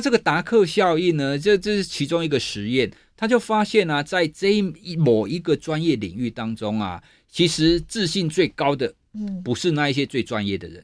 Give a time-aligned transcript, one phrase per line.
[0.00, 8.94] 那这个达克效应呢，这这是其中一个实验，他就发现啊，在这一某一个专业领域当中啊，其实自信最高的，
[9.44, 10.82] 不是那一些最专业的人，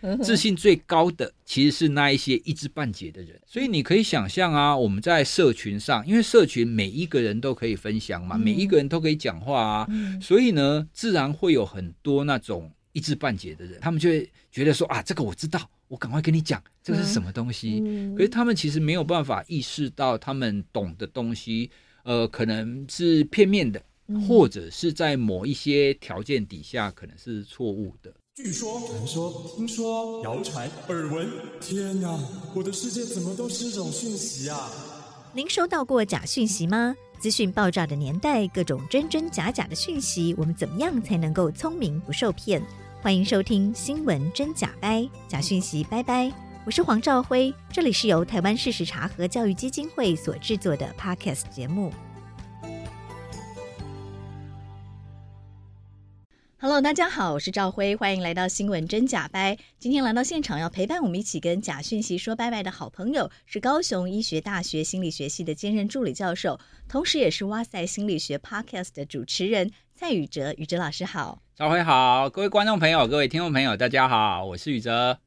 [0.00, 3.38] 嗯、 自信最高的其实是那一些一知半解的人。
[3.46, 17.80] 所以你可以想象啊，我们在社群上，因为社群每一个人都可以分享嘛，嗯、每一个人都可以讲话啊，嗯、所以呢，自然会有很多那种一知半解的人，他们就会觉得说啊，这个我知道，我赶快跟你讲，这个是什么东西。
[17.86, 21.70] 嗯、可是他们其实没有办法意识到，他们懂的东西，
[22.02, 23.80] 呃，可能是片面的。
[24.28, 28.12] 或者是在某一些条件底下，可能是错误的。
[28.34, 31.26] 据说、传说、听说、谣传、耳闻，
[31.58, 32.20] 天哪！
[32.54, 34.70] 我的世界怎么都是这种讯息啊？
[35.32, 36.94] 您收到过假讯息吗？
[37.18, 42.62] 资讯爆炸的年代，各种真真假假的讯息，我们怎么样才能够聪明不受骗？
[43.04, 46.32] 欢迎收听《新闻真假掰》，假讯息拜拜。
[46.64, 51.92] 我是黄兆辉，这里是由台湾事实查核教育基金会所制作的 Podcast 节目。
[56.56, 59.58] Hello，大家好，我是兆辉，欢迎来到新闻真假掰。
[59.78, 70.52] 今天来到现场要陪伴我们一起跟假讯息说拜拜的好朋友，是高雄医学大学心理学系的兼任助理教授，同时也是哇塞心理学 Podcast 的主持人蔡宇哲。
[70.56, 75.20] 宇哲老师好，兆辉好，各位观众朋友、各位听众朋友，大家好，我是宇哲。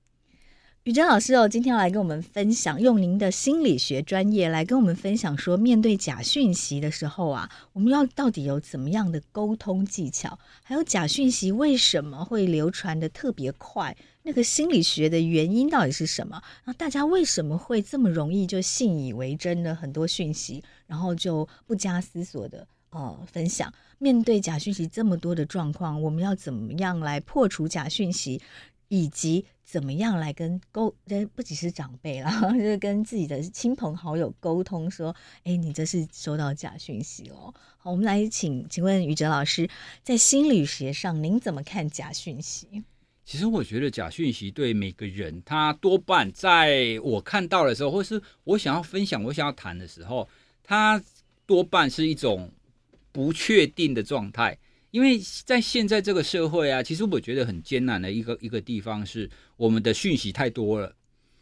[0.84, 10.38] 宇哲老师哦，今天要来跟我们分享，用您的心理学专业来跟我们分享说，面对假讯息的时候啊，我们要到底有怎么样的沟通技巧？
[10.64, 13.96] 还有假讯息为什么会流传的特别快？
[14.24, 16.42] 那个心理学的原因到底是什么？
[16.66, 23.74] 然后大家为什么会这么容易就信以为真的很多讯息，然后就不加思索的呃分享？
[23.98, 28.42] 面对假讯息这么多的状况，我们要怎么样来破除假讯息？
[28.90, 30.96] 以及怎么样来跟沟，
[31.36, 37.54] 不只是长辈啦， 就是跟自己的亲朋好友沟通，说，哎，你这是收到假讯息哦。
[37.78, 39.70] 好，我们来请，请问宇哲老师，
[40.04, 42.82] 在心理学上，您怎么看假讯息？
[43.26, 50.26] 其实我觉得假讯息对每个人，他多半在我看到的时候，或是我想要分享、我想要谈的时候，
[50.64, 51.04] 他
[51.46, 52.50] 多半是一种
[53.18, 54.56] 不确定的状态。
[54.92, 60.94] 因为在现在这个社会啊，其实我觉得很艰难的一个一个地方是我们的讯息太多了。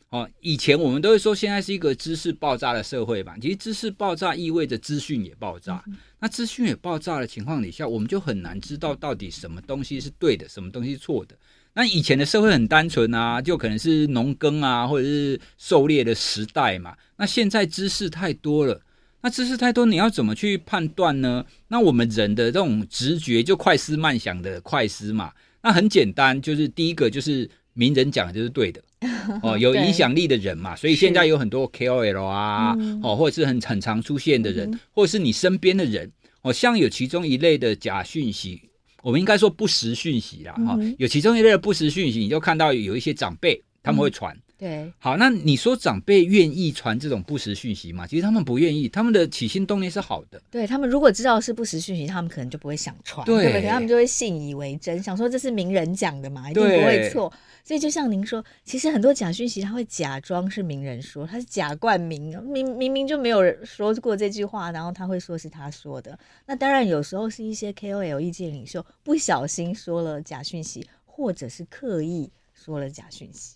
[0.10, 5.84] 哦，以前我们都会说现在是一个知识爆炸的社会吧，其实知识爆炸意味着资讯也爆炸。
[6.20, 11.36] 那资讯也爆炸的情况底下，我们就很难知道到底什么东西是对的，什么东西是错的。
[11.74, 16.96] 那以前的社会很单纯啊，就可能是农耕啊，或者是狩猎的时代嘛。
[17.18, 18.82] 那现在知识太多了。
[19.26, 21.44] 那知识太多，你要怎么去判断呢？
[21.68, 25.32] 那我们人的这种直觉就快思慢想的快思嘛。
[25.64, 28.80] 那很简单，就是第一个就是名人讲的就是对的
[29.42, 30.76] 哦，有影响力的人嘛。
[30.76, 36.12] 所以现在有很多 KOL 啊，哦，或者是很很常出现的人，或者是你身边的人
[36.44, 38.62] 哦，像有其中一类的假讯息，
[39.02, 40.54] 我们应该说不实讯息啦。
[40.54, 44.38] 哈，有其中一类的不实讯息，你就看到有一些长辈他们会传。
[44.58, 48.08] 对，好，那你说长辈愿意传这种不实讯息吗？
[48.08, 50.42] 其实他们不愿意，他们的起心动念是好的。
[50.50, 53.70] 对，他们如果知道是不实讯息，他们可能就不会想传，对，对不对？
[53.70, 57.32] 他们就会信以为真，想说这是名人讲的嘛，一定不会错。
[57.66, 66.18] 所以就像您说，其实很多假讯息他会假装是名人说，他是假冠名，明明明就没有人说过这句话，然后他会说是他说的。
[66.46, 73.56] 那当然有时候是一些 KOL 意见领袖不小心说了假讯息，或者是刻意说了假讯息。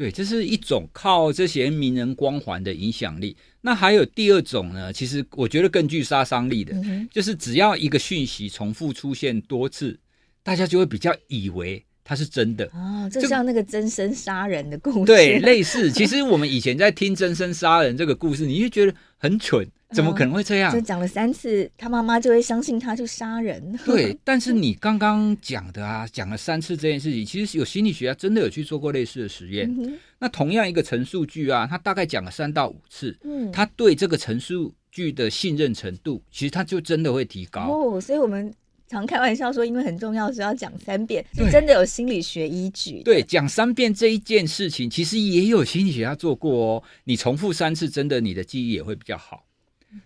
[0.00, 3.36] 对，这是一种靠这些名人光环的影响力。
[3.60, 4.90] 那还有第二种呢？
[4.90, 10.00] 其实我觉得更具杀伤力的，嗯、就是只要一个讯息重复出现多次，
[10.42, 12.64] 大家就会比较以为它是真的。
[12.72, 15.04] 哦，就像那个真身杀人的故事。
[15.04, 15.92] 对， 类似。
[15.92, 19.64] 其实我们以前在听真身杀人这个故事，你就觉得很蠢。
[19.92, 20.70] 怎么可能会这样？
[20.70, 23.76] 哦、就讲了三次，他妈妈就会相信他去杀人。
[23.84, 29.68] 对， 但是你刚刚讲的啊，讲了三次这件事情，其实有心理学家真的有去做过类似的实验。
[29.68, 37.62] 嗯、那同样一个陈述句啊，他大概讲了三到五次，嗯，他对这个陈述句的信任程度，其实他就真的会提高。
[37.62, 38.54] 哦，所以我们
[38.90, 43.04] 常开玩笑说，因为很重要，是要讲三遍，是真的有心理学依据。
[43.04, 46.82] 对，讲三遍这一件事情，其实也有心理学家做过哦。
[47.04, 49.44] 你重复三次，真的你的记忆也会比较好。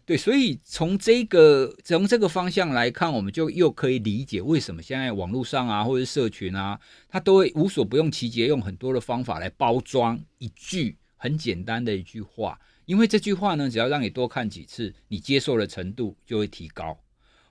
[0.05, 6.79] 对，所以从这个从这个方向来看，我们就又可以理解为什么现在网络上啊，或者是社群啊，
[7.09, 12.61] 它都会无所不用其极，用很多的方法来包装一句很简单的一句话。
[12.85, 16.99] 因为这句话呢，只要让你多看几次，你接受的程度就会提高。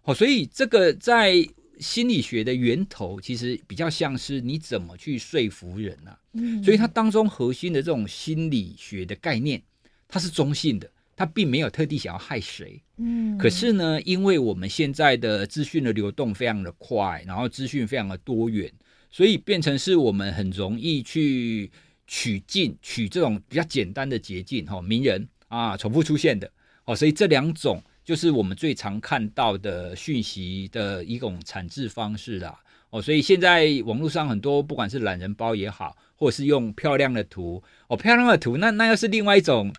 [0.03, 1.33] 好，所以这个在
[1.79, 6.19] 心理学的源头，其实比较像是你怎么去说服人啊。
[6.33, 9.61] 嗯，所以它当中核心的这种心理学的概念。
[10.05, 12.79] 它是中性的，它并没有特地想要害谁。
[12.97, 18.71] 嗯，可是呢，因为我们现在的资讯的流动非常的快，然后资讯非常的多元，
[19.09, 21.71] 所以变成是我们很容易去
[22.05, 26.51] 取径，取这种比较简单的捷径，哈，名人啊，重复出现的，
[26.85, 32.59] 哦，所以这两种就是我们最常看到的讯息的一种产制方式啦，
[32.89, 39.73] 哦，所以现在网络上很多不管是懒人包也好，或是用漂亮的图，哦，漂亮的图，那那又是另外一种。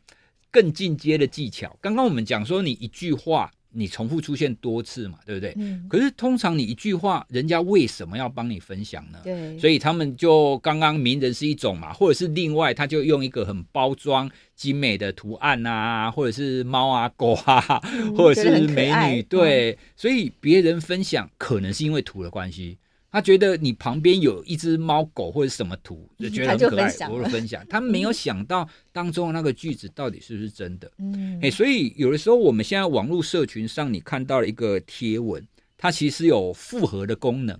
[0.54, 1.76] 更进阶的技巧。
[1.80, 5.52] 刚刚我们讲说，你一句话你重复出现多次嘛，对不对？
[5.56, 5.86] 嗯。
[5.88, 9.18] 可是通常你一句话，人家为什么要帮你分享呢？
[9.24, 9.58] 对。
[9.58, 19.20] 所以他们就刚刚名人是一种嘛，或者是另外他就用一个很包装精美的图案啊，或者是猫啊狗啊，嗯、或者是美女。
[19.20, 19.78] 嗯、对。
[19.96, 22.78] 所以别人分享可能是因为图的关系。
[23.14, 27.64] 他觉得你旁边有一只猫狗或者什么图，就觉得很可爱，我会分享。
[27.68, 30.90] 他没有想到当中的那个句子到底是不是真的。
[30.98, 35.46] 嗯，哎，所以有的时候我们现在网络社群上，你看到了一个贴文，
[35.78, 37.56] 它其实有复合的功能，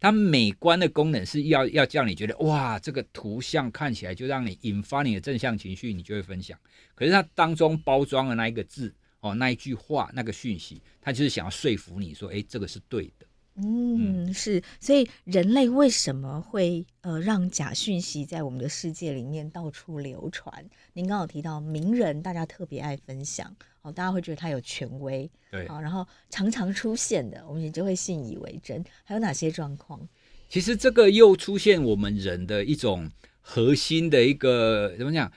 [0.00, 6.58] 它美观的功能是要要叫你觉得哇，这个图像看起来就让你引发你的正向情绪，你就会分享。
[6.94, 8.90] 可是它当中包装的那一个字
[9.20, 13.26] 哦，那一句话，那个讯息，它就是想要说服你说，哎，这个是对的。
[13.56, 20.52] 嗯，是，所以人类为什么会呃让假讯息在我们的世界里面到处流传？
[20.92, 28.84] 您刚刚有提到名人，大家特别爱分享，哦，大家会觉得他有权威，对，啊，然后常常出现的，我们也就会信以为真。
[29.04, 30.00] 还有哪些状况？
[30.48, 33.08] 其实这个又出现我们人的一种
[33.40, 35.30] 核心的一个怎么讲？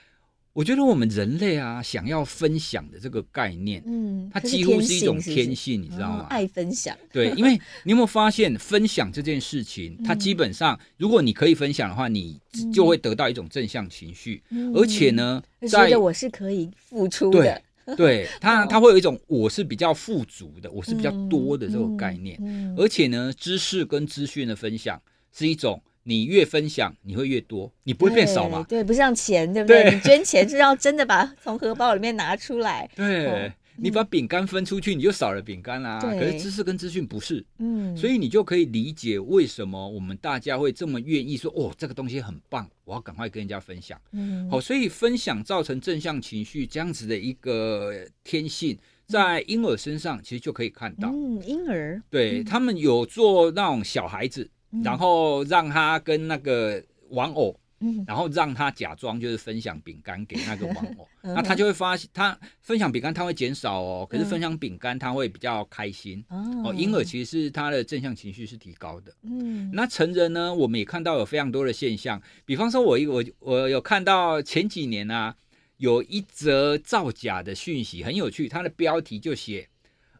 [0.58, 6.26] 我觉得我们人类啊，想要分享的这个概念，嗯，它几乎是一种天性，你知道吗？
[6.30, 7.52] 爱分享，对， 因为
[7.84, 12.40] 你有没有发现，分享这件事情，它基本上，如果你可以分享的话，你
[12.74, 14.42] 就会得到一种正向情绪，
[14.74, 17.62] 而且呢，觉得我是可以付出的，
[17.96, 22.36] 对， 它它会有一种我是比较富足的，我是比较多的这种概念，
[22.76, 25.00] 而且呢，知识跟资讯的分享
[25.32, 25.80] 是一种。
[26.08, 28.64] 你越分享，你会越多，你不会变少嘛？
[28.66, 29.82] 对，不像钱，对不对？
[29.82, 32.88] 对，你捐钱是要真的把从荷包里面拿出来。
[32.96, 36.00] 对，哦、你把饼干分出去，你就少了饼干啦。
[36.00, 44.00] 可是知识跟资讯不是，嗯，所以你就可以理解为什么我们大家会这么愿意说，哦，这个东西很棒，我要赶快跟人家分享。
[44.12, 47.92] 嗯，好、哦，所以分享造成正向情绪这样子的一个
[48.24, 51.10] 天性，在婴儿身上其实就可以看到。
[51.10, 54.48] 嗯，婴儿，对，他们有做那种小孩子。
[54.84, 66.74] 然后让他跟那个玩偶，嗯、然后让他假装就是分享饼干给那个玩偶， 嗯、那他就会发现，他分享饼干他会减少哦，可是分享饼干他会比较开心、嗯、哦。
[66.74, 69.14] 婴儿其实是他的正向情绪是提高的。
[69.22, 75.34] 嗯，那成人呢，我们也看到有非常多的现象，比方说我一我我有看到前几年啊，
[75.78, 79.68] 有一则造假的讯息很有趣，它的标题就写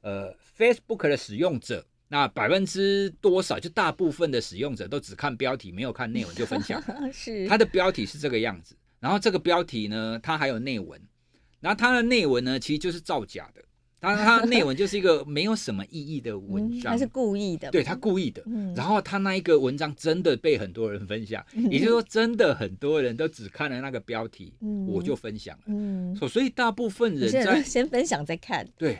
[0.01, 1.85] 呃 Facebook 的使用者。
[2.09, 3.61] 那百分之多少？
[3.61, 6.83] 就大部分的使用者都只看标题，没有看内文就分享。
[7.13, 11.01] 是，它的标题是这个样子，然后这个标题呢，它还有内文，
[11.61, 13.63] 然后它的内文呢，其实就是造假的。
[14.01, 18.43] 他他内文就是一个没有什么意义的文章，他、嗯、是故意的，对他故意的。
[18.47, 25.65] 嗯、然后他那一个文章真的被很多人分享，嗯、也就是说，真的很多人都只看了那个标题，嗯、我就分享了。
[25.67, 28.67] 嗯，所以大部分人在先分享再看。
[28.77, 28.99] 对，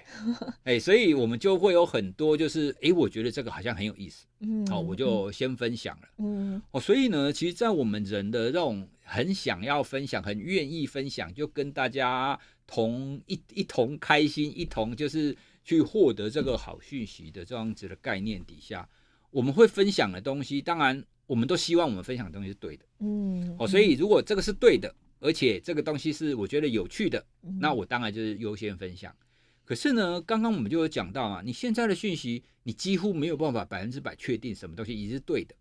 [0.65, 6.09] 哎，所以我们就会有很多就是，哎，我觉得这个好像很有意思，嗯，好，我就先分享了。
[6.19, 12.39] 嗯，哦，所以呢，其实，在我们人的这种很想要分享、很愿意分享，就跟大家。
[12.69, 15.35] 同一一同开心，一同就是
[15.65, 18.87] 去获得这个好讯息的这样子的概念底下，
[19.31, 27.25] 我们会分享的东西，当然我们都希望我们分享的东西是对的，嗯，哦，所以如果这个是对的，而且这个东西是我觉得有趣的，
[27.59, 29.17] 那我当然就是优先分享。
[29.65, 35.55] 可是呢，刚刚我们就有讲到啊，你现在的讯息，你几乎没有办法百分之百确定什么东西也是对的，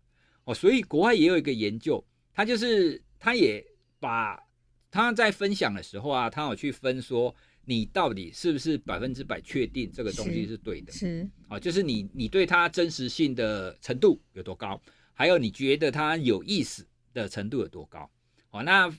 [0.44, 3.64] 哦，所以国外也有一个研究，他就是他也
[3.98, 4.46] 把。
[4.90, 10.92] 他在分享的时候啊，他有去分说，你到底是不是百分之百确定这个东西是对的？
[10.92, 11.28] 是。
[11.48, 14.80] 啊，就是你你对它真实性的程度有多高，
[15.12, 18.10] 还有你觉得它有意思的程度有多高？
[18.48, 18.90] 好，那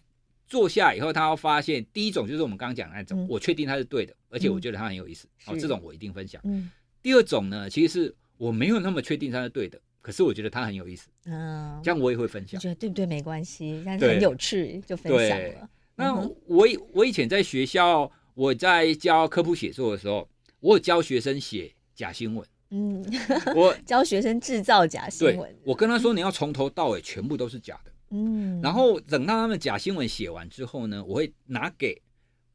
[0.48, 6.42] 坐下以后，他会发现第一种就是我们刚刚讲的那种，我确定它是对的，而且我觉得它很有意思，好，这种我一定分享。
[6.46, 6.70] 嗯。
[7.02, 12.60] 第二种呢，其实是我没有那么确定它是对的，可是我觉得它很有意思，嗯，这样我也会分享。
[12.60, 13.06] 觉得对不对？
[13.06, 15.70] 没关系，但是很有趣就分享了。
[16.00, 16.16] 那
[16.46, 20.28] 我我以前在学校，我在教科普写作的时候，
[20.62, 22.48] 我有教学生写假新闻。
[22.72, 23.04] 嗯，
[23.56, 25.54] 我教学生制造假新闻。
[25.64, 27.92] 我跟他说，你要从头到尾全部都是假的。
[28.12, 32.02] 嗯，然后等到他们假新闻写完之后呢，我会拿给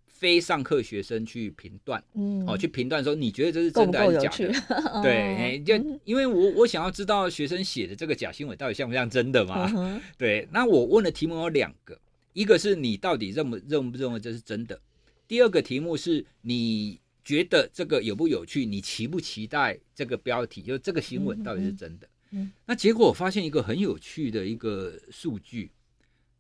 [0.06, 5.02] 非上课学生去评断，嗯，哦，去评断说你觉得这是真的还是假的？
[5.02, 5.74] 对，就
[6.04, 9.70] 因为我我想要知道学生写的这个假新闻到底像不像真的嘛？
[9.76, 11.98] 嗯、对，那我问的题目有两个，
[12.35, 14.79] 一个是你到底认不认不认为这是真的？
[15.26, 18.67] 第二个题目是你觉得这个有不有趣？
[18.67, 20.61] 你期不期待这个标题？
[20.61, 22.07] 就这个新闻到底是真的？
[22.33, 25.71] 嗯，嗯，那结果我发现一个很有趣的一个数据，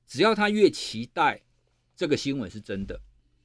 [0.06, 1.40] 只要他越期待
[1.96, 3.00] 这个新闻是真的，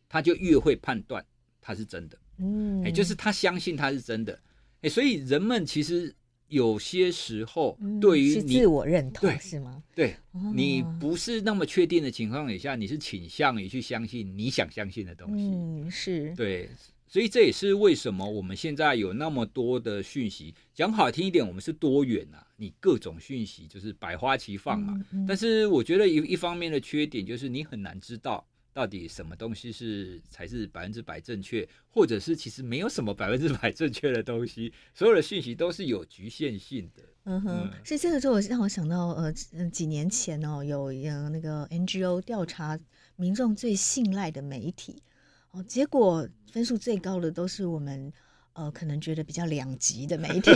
[0.09, 1.25] 他就越会判断
[1.61, 2.17] 它是真的。
[2.39, 4.37] 嗯，哎，就是他相信它是真的。
[4.81, 6.13] 哎，所以人们其实
[6.49, 9.81] 有些时候对于你自我认同，对是吗？
[9.95, 10.15] 对，
[10.53, 15.43] 你不是那么确定的情况底下，你是倾向于去相信你想相信的东西。
[15.45, 16.69] 嗯，是对。
[17.11, 24.93] 所以这也是为什么我们现在有那么多的讯息，讲好听一点，我们是多元呐、啊，你各种讯息就是百花齐放嘛。
[25.11, 28.45] 嗯嗯、但是我觉得一一方面的缺点就是你很难知道
[28.79, 37.03] 到底什么东西是才是百分之百正确，或者是其实没有什么百分之百正确的东西，所有的讯息都是有局限性的。
[37.25, 39.33] 嗯哼，所以这个就让我想到呃，
[39.69, 42.79] 几年前哦，有呃那个 NGO 调查
[43.17, 45.03] 民众最信赖的媒体。
[45.51, 48.13] 哦，结果分数最高的都是我们，
[48.59, 50.51] 呃，可能觉得比较两极的媒体，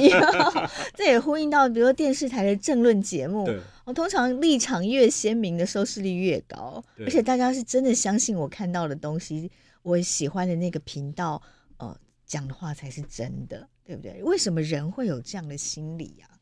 [0.94, 9.50] 这也呼应到，比如说电视台的政论节目，我哦，通常立场越鲜明的收视率越高，而且大家是真的相信我看到的东西，
[9.84, 11.42] 我喜欢的那个频道，
[11.78, 14.22] 呃，讲的话才是真的，对不对？
[14.22, 16.36] 为什么人会有这样的心理呀、啊？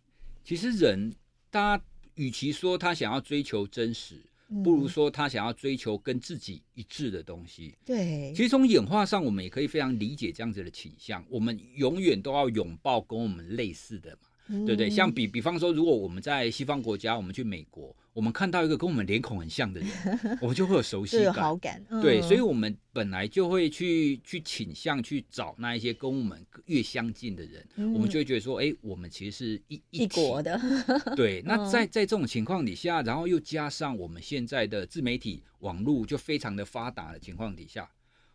[0.44, 1.14] 其实人，
[1.52, 1.84] 大家
[2.16, 4.16] 与其说他想要追求真实。
[4.64, 7.76] 不如说他想要追求跟自己一致的东西。
[7.86, 11.24] 对，其实从演化上，我们也可以非常理解这样子的倾向。
[11.30, 14.28] 我们永远都要拥抱跟我们类似的嘛。
[14.48, 14.90] 对不对？
[14.90, 19.90] 像比比方说，如果我们在西方国家，我们去美国，我们看到一个跟我们脸孔很像的人，
[20.42, 21.82] 我们就会有熟悉感，有好感。
[21.90, 30.60] 嗯、对，所以我们本来就会去去倾向去找那一些跟我们越相近的人，嗯、我们就会觉得说，哎，我们其实是一一,一国的。
[31.16, 37.90] 对，那在在这种情况底下，然后又加上我们现在的自媒体网络就非常的发达的情况底下，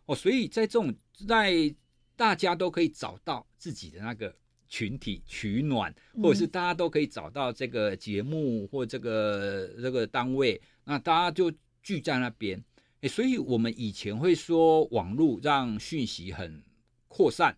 [0.05, 0.93] 哦，所以在这种
[1.27, 1.75] 在
[2.15, 4.35] 大家都可以找到自己的那个。
[4.67, 12.63] 群体取暖，或者是大家都可以找到这个节目或这个这个单位，那大家就聚在那边。
[13.01, 16.63] 哎，所以我们以前会说网络让讯息很
[17.07, 17.55] 扩散，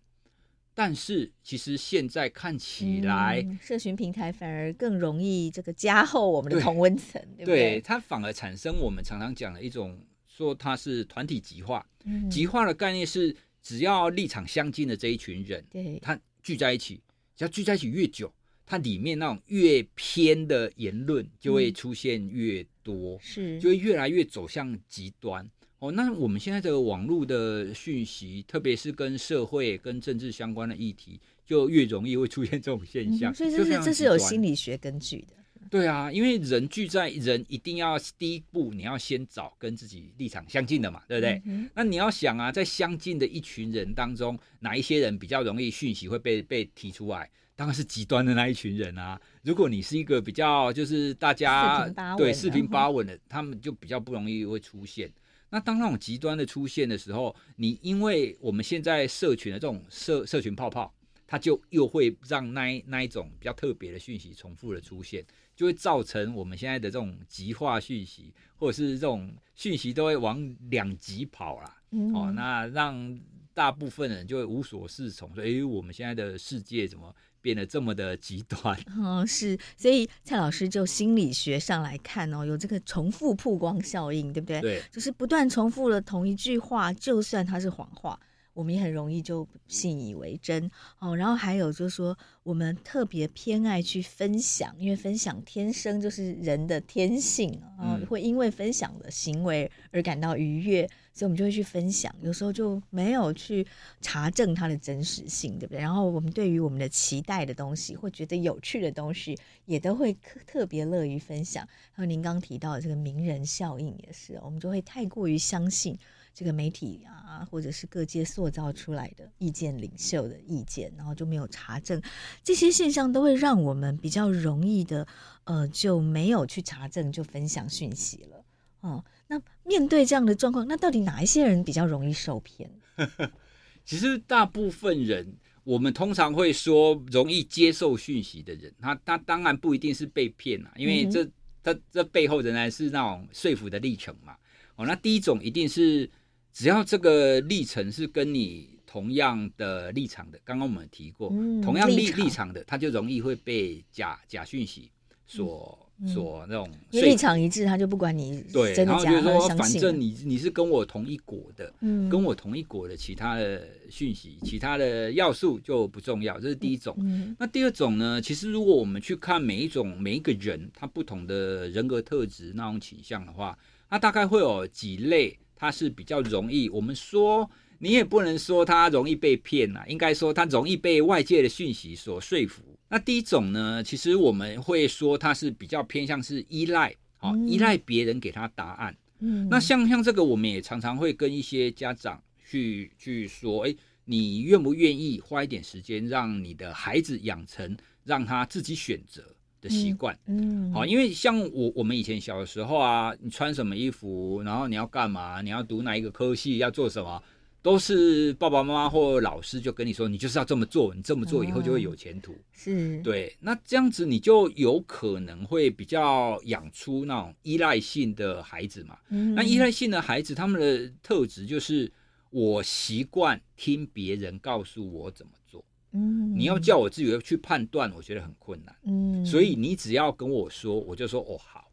[0.74, 7.56] 但是其实现在看起来，嗯、社群平台反而更容易这个加厚我们的同温层，对，对不对？
[7.56, 11.84] 对，它反而产生我们常常讲的一种说它是团体极化。
[12.04, 16.18] 嗯、极化的概念是，只要立场相近的这一群人，对，他。
[16.42, 17.00] 聚在一起，
[17.36, 18.32] 只要聚在一起越久，
[18.66, 25.48] 它里面那种越偏的言论就会出现越多，嗯、是就会越来越走向极端。
[25.78, 33.32] 哦，那我们现在这个网络的讯息，特别是跟社会、跟政治相关的议题，就越容易会出现这种现象。
[33.32, 35.34] 嗯、所以这是这是有心理学根据的。
[35.70, 41.40] 对啊，因为人聚在人，一定要第一步，你要先找跟自己立场相近的嘛，对不对？
[41.46, 47.30] 嗯、那你要想啊，在相近的一群人当中，哪一些人比较容易讯息会被被提出来？
[47.54, 49.20] 当然是极端的那一群人啊。
[49.42, 51.86] 如果你是一个比较就是大家
[52.16, 55.12] 对四平八稳的，他们就比较不容易会出现。
[55.50, 60.92] 那当那种极端的出现的时候，你因为我们现在社群的这种社社群泡泡，
[61.26, 65.24] 它就又会让那一那一种比较特别的讯息重复的出现。
[65.60, 71.76] 就会造成我们现在的这种极化讯息，或者是这种讯息都会往两极跑啦。
[71.90, 73.20] 嗯、哦，那让
[73.52, 78.74] 大部分人就会无所适从，说：“哎，我们现在的世界怎么变得这么的极端？”
[79.04, 84.62] 哦，是，所以蔡老师就心理学上来看哦，有这个重复曝光效应，对不对？
[84.62, 88.18] 对，就是不断重复了同一句话，就算它是谎话。
[88.52, 103.66] 我们也很容易就信以为真哦，然后还有就是说，我们特别偏爱去分享，因为分享天生就是人的天性啊，嗯、会因为分享的行为而感到愉悦，所以我们就会去分享，有时候就没有去
[104.00, 105.80] 查证它的真实性，对不对？
[105.80, 110.12] 然后我们对于我们的期待的东西或觉得有趣的东西，也都会
[110.46, 111.66] 特别乐于分享。
[111.92, 115.96] 还有您刚提到的这个名人效应也是，我们就会太过于相信。
[116.40, 122.00] 这个媒体啊，或者是各界塑造出来的意见领袖的意见，然后就没有查证，
[122.42, 125.06] 这些现象都会让我们比较容易的，
[125.44, 128.42] 呃，就没有去查证就分享讯息了。
[128.80, 132.70] 哦，那面对这样的状况，那到底哪一些人比较容易受骗？
[133.84, 141.32] 其实大部分人，我们通常会说容易接受讯息的人，他他当然不一定是被骗啊，因为这、嗯、
[141.62, 144.34] 他这背后仍然是那种说服的历程嘛。
[144.76, 146.10] 哦，那第一种一定是。
[146.52, 152.52] 只要这个历程是跟你同样的立场的，刚刚我们提过，嗯同样立立场。
[152.52, 154.90] 的，他就容易会被假假讯息
[155.26, 156.08] 所、嗯。
[156.08, 162.08] 所那种立场一致，他就不管你对，然后就是说，反正你你是跟我同一国的，嗯。
[162.08, 166.96] 跟我同一国的其他的讯息、其他的要素就不重要，这是第一种。
[166.98, 167.36] 嗯。
[167.38, 168.20] 那第二种呢？
[168.20, 173.56] 其实如果我们去看每一种每一个人他不同的人格特质那种倾向的话，
[173.90, 176.70] 他大概会有几类，它是比较容易。
[176.70, 177.48] 我们说
[177.78, 182.62] 你也不能说他容易被骗啊，应该说他容易被外界的讯息所说服。
[182.88, 188.96] 那第一种呢，其实我们会说它是比较偏向是依赖，好、嗯依赖别人给他答案。
[189.18, 193.76] 嗯那像像这个，我们也常常会跟一些家长去去说，哎，
[194.06, 199.22] 你愿不愿意花一点时间，让你的孩子养成让他自己选择
[199.60, 200.18] 的习惯？
[200.26, 207.22] 嗯好，因为像我我们以前小的时候啊，你穿什么衣服，然后你要干嘛，你要读哪一个科系，要做什么，
[207.62, 212.34] 都是爸爸妈妈或老师就跟你说，你就是要这么做，你这么做以后就会有前途。
[212.52, 218.98] 是对，那这样子你就有可能会比较养出那种依赖性的孩子嘛。
[219.10, 221.90] 嗯那依赖性的孩子，他们的特质就是
[222.30, 225.64] 我习惯听别人告诉我怎么做。
[225.92, 228.74] 嗯你要叫我自己去判断，我觉得很困难。
[228.84, 231.70] 嗯所以你只要跟我说，我就说哦好，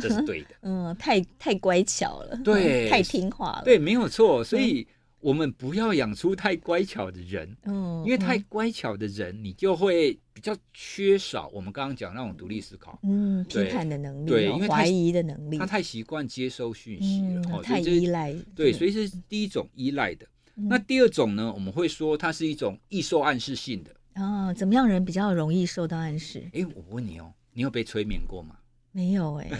[0.00, 0.48] 这是 对的。
[0.62, 4.42] 嗯太太乖巧了，对 太听话了，对，没有错。
[4.42, 4.86] 所以
[5.20, 7.54] 我们不要养出太乖巧的人。
[7.64, 12.98] 嗯，因为太乖巧的人，你就会比较缺少我们刚刚讲那种独立思考。
[13.02, 20.24] 嗯批对判的能力，对因为太怀疑的能力，他太习惯接收讯息了，太依赖，对，所以是第一种依赖的。
[20.24, 20.28] 嗯
[20.68, 23.90] 那第二种呢，我们会说它是一种易受暗示性的。
[24.14, 26.42] 啊，怎么样人比较容易受到暗示？
[26.52, 28.56] 哎，我问你哦，你有被催眠过吗？
[28.92, 29.50] 没有哎，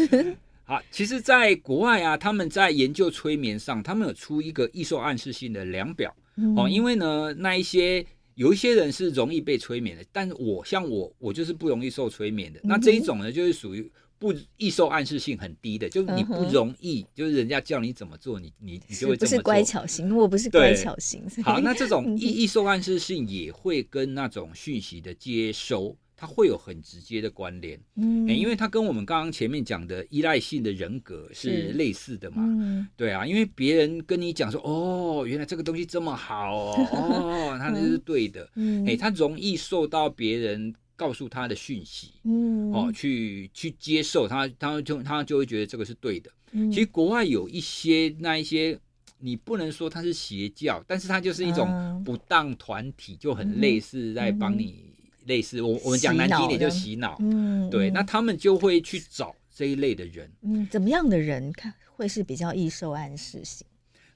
[0.64, 6.14] 好，其实，在国外啊，他们在研究催眠上，他们有出一个易受暗示性的量表
[6.56, 6.68] 哦。
[6.68, 12.58] 因为呢，那一些有一些人是容易被催眠的，但是我像我，我就是不容易受催眠的。
[12.64, 19.28] 那这一种呢，就是属于不易受暗示性很低的，就是你不容易，就是人家叫你怎么做，你你你就会这么做。
[19.30, 21.24] 不是乖巧型，我不是乖巧型。
[21.42, 27.76] 好，那这种易易受暗示性也会跟那种讯息的接收，它会有很直接的关联。
[27.96, 32.36] 嗯欸因为它跟我们刚刚前面讲的依赖性的人格是类似的嘛。
[32.46, 38.48] 嗯对啊，因为别人跟你讲说，哦，原来这个东西这么好哦，哦，它就是对的。
[38.54, 46.30] 嗯哎，他容易受到别人告诉他的讯息，嗯哦，去去接受他，他就他就会觉得这个是对的。
[46.52, 48.78] 嗯其实国外有一些那一些，
[49.18, 54.84] 你不能说它是邪教，但是它就是一种嗯不当团体，就很类似在帮你，
[55.26, 60.30] 类似我我们讲难听一点就洗脑，嗯对，嗯那他们就会去找这一类的人。
[60.42, 63.66] 嗯怎么样的人看会是比较易受暗示型？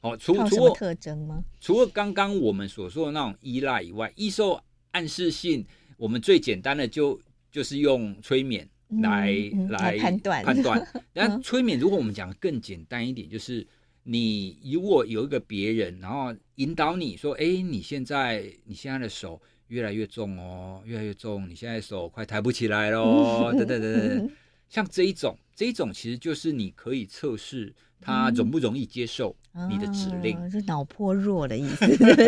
[0.03, 1.43] 哦，除除了特征吗？
[1.61, 4.61] 除了刚刚我们所说的那种依赖以外，易受
[4.93, 5.67] 暗示性，
[5.97, 8.69] 我们最简单的就就是用催眠
[9.01, 9.33] 来、
[9.69, 10.89] 来来判断判断。
[11.13, 13.67] 但催眠，如果我们讲得更简单一点，就是
[14.03, 24.31] 你如果有一个别人，然后引导你说：“哎，你现在你现在的手越来越重哦，越来越重，你现在手快抬不起来喽。”等等等等，
[24.69, 29.35] 像这一种，这一种其实就是你可以测试他容不容易接受
[29.71, 30.37] 你的指令。
[30.37, 31.87] 啊是脑波弱的意思？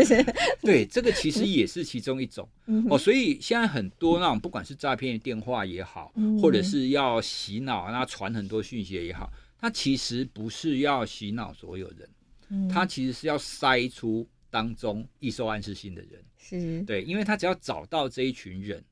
[0.63, 2.97] 对，这个其实也是其中一种 嗯哦。
[2.99, 12.09] 所以现在很多那种不管是诈骗电话也好，嗯或者是要洗脑，那传很多讯息也好，它其实不是要洗脑所有人，
[12.51, 16.25] 嗯它其实是要筛出当中易受暗示性的人。
[16.39, 18.83] 是对，因为他只要找到这一群人，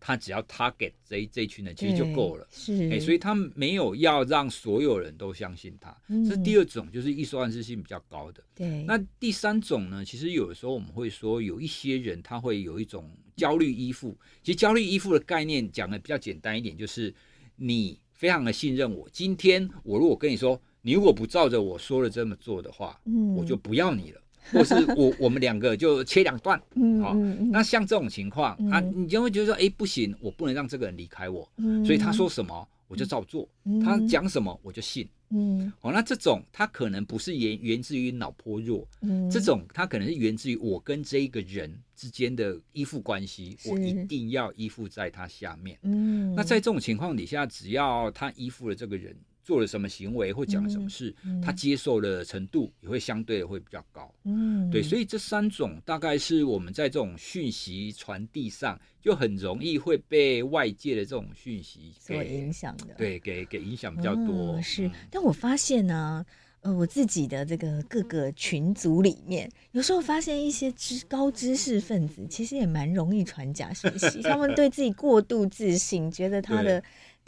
[0.00, 2.48] 他只要 target 这一这一群人，其实就够了。
[2.50, 5.94] 是，哎，所以他没有要让所有人都相信他。
[6.08, 8.42] 嗯这是第二种，就是易受暗示性比较高的。
[8.54, 10.04] 对，那第三种呢？
[10.04, 14.18] 其实有的时候我们会说，有一些人他会有一种焦虑依附。
[14.42, 17.14] 其实焦虑依附的概念讲的比较简单一点，就是
[17.56, 19.08] 你非常的信任我。
[19.12, 24.19] 今天我如果跟你说，你如果不照着我说的这么做的话，嗯我就不要你了，
[24.52, 26.58] 或是我我们两个就切两段。
[27.02, 27.14] 好
[27.50, 28.70] 那像这种情况嗯。
[28.70, 31.84] 啊，你就会觉得说，哎，不行，我不能让这个人离开我，嗯。
[31.84, 33.48] 所以他说什么我就照做，
[33.84, 34.08] 他嗯。
[34.08, 35.08] 讲什么我就信。
[35.30, 35.72] 嗯。
[35.80, 39.30] 哦，那这种他可能不是源源自于脑波弱，嗯。
[39.30, 45.78] 这种他可能是源自于我跟这一个人之间的依附关系，我一定要依附在他下面。
[45.82, 46.34] 嗯。
[46.34, 49.14] 那在这种情况底下，只要他依附了这个人，
[49.50, 54.14] 做了什么行为或讲了什么事，嗯他接受的程度也会相对的会比较高。
[54.22, 64.54] 嗯对，所以这三种大概是我们在这种讯息传递上，就很容易会被外界的这种讯息所影响的对，给给影响比较多。
[64.54, 66.24] 嗯是嗯，但我发现呢、
[66.60, 74.22] 呃，我自己的这个各个群组里面，有时候发现一些知高知识分子，其实也蛮容易传假讯息。
[74.22, 76.80] 他们对自己过度自信，觉得他的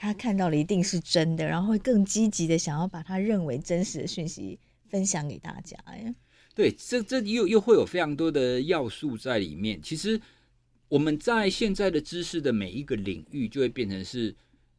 [0.02, 5.78] 他看到了一定是真的，然后会更积极的想要把他认为真实的讯息分享给大家。
[5.84, 6.12] 哎，
[6.56, 9.80] 对，这这又又会有非常多的要素在里面。
[9.80, 10.20] 其实
[10.88, 14.34] 我们在现在的知识的每一个领域，就会变成是。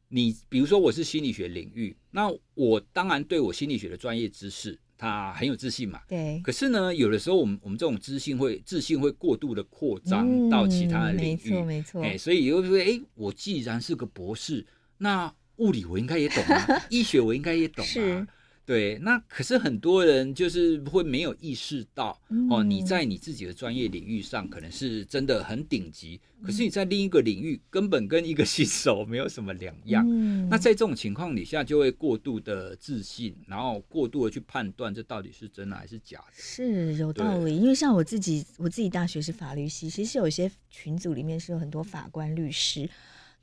[0.09, 6.01] 你比如说我是心理学领域，那我当然对我心理学的专业知识，他很有自信嘛。
[6.07, 6.39] 对。
[6.43, 12.03] 可是呢，有的时候我们我们这种自信会自信会过度的扩张到其他的领域，嗯、没错没错。
[12.03, 14.63] 哎，所以有时候哎，我既然是个博士，
[15.03, 17.87] 那物理我应该也懂啊， 医学我应该也懂啊。
[17.87, 18.27] 是。
[18.65, 30.05] 对，那可是很多人就是会没有意识到、嗯、哦，你在你自己的专业领域上可能是真的很顶级，嗯、可是你在另一个领域根本跟一个新手没有什么两样。
[30.07, 36.33] 嗯、那在这种情况底下，就会过度的自信，然后过度的去判断这到底是真的还是假的。
[36.33, 42.89] 是有道理，因为像我自己，我自己大学是法律系，其实有一些群组里面是有很多法官、律师。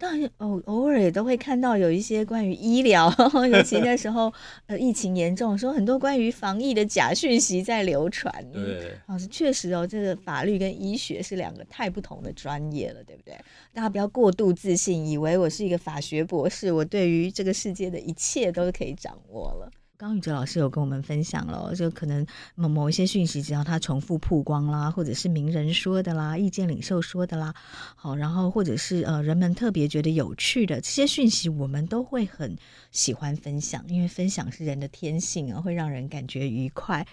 [0.01, 3.13] 当然，偶偶尔也都会看到有一些关于医疗，
[3.53, 4.33] 尤其那时候
[4.67, 8.35] 呃疫情严重，说很多关于防疫的假讯息在流传。
[8.51, 13.35] 对，老师确实哦，这个法律跟医学是两个太不同的专业了，对不对？
[13.75, 19.71] 大家不要过度自信，以为我是一个法学博士，我对于这个世界的一切都可以掌握了。
[20.01, 27.55] 刚宇哲老师有跟我们分享了，就可能某某一些讯息，只要他重复曝光啦，或者是名人说的啦，意见领袖说的啦，
[27.97, 32.57] 好，然后或者是呃人们特别觉得有趣的这些讯息，我们都会很
[32.91, 37.07] 喜欢分享，因为分享是人的天性啊，会让人感觉愉快。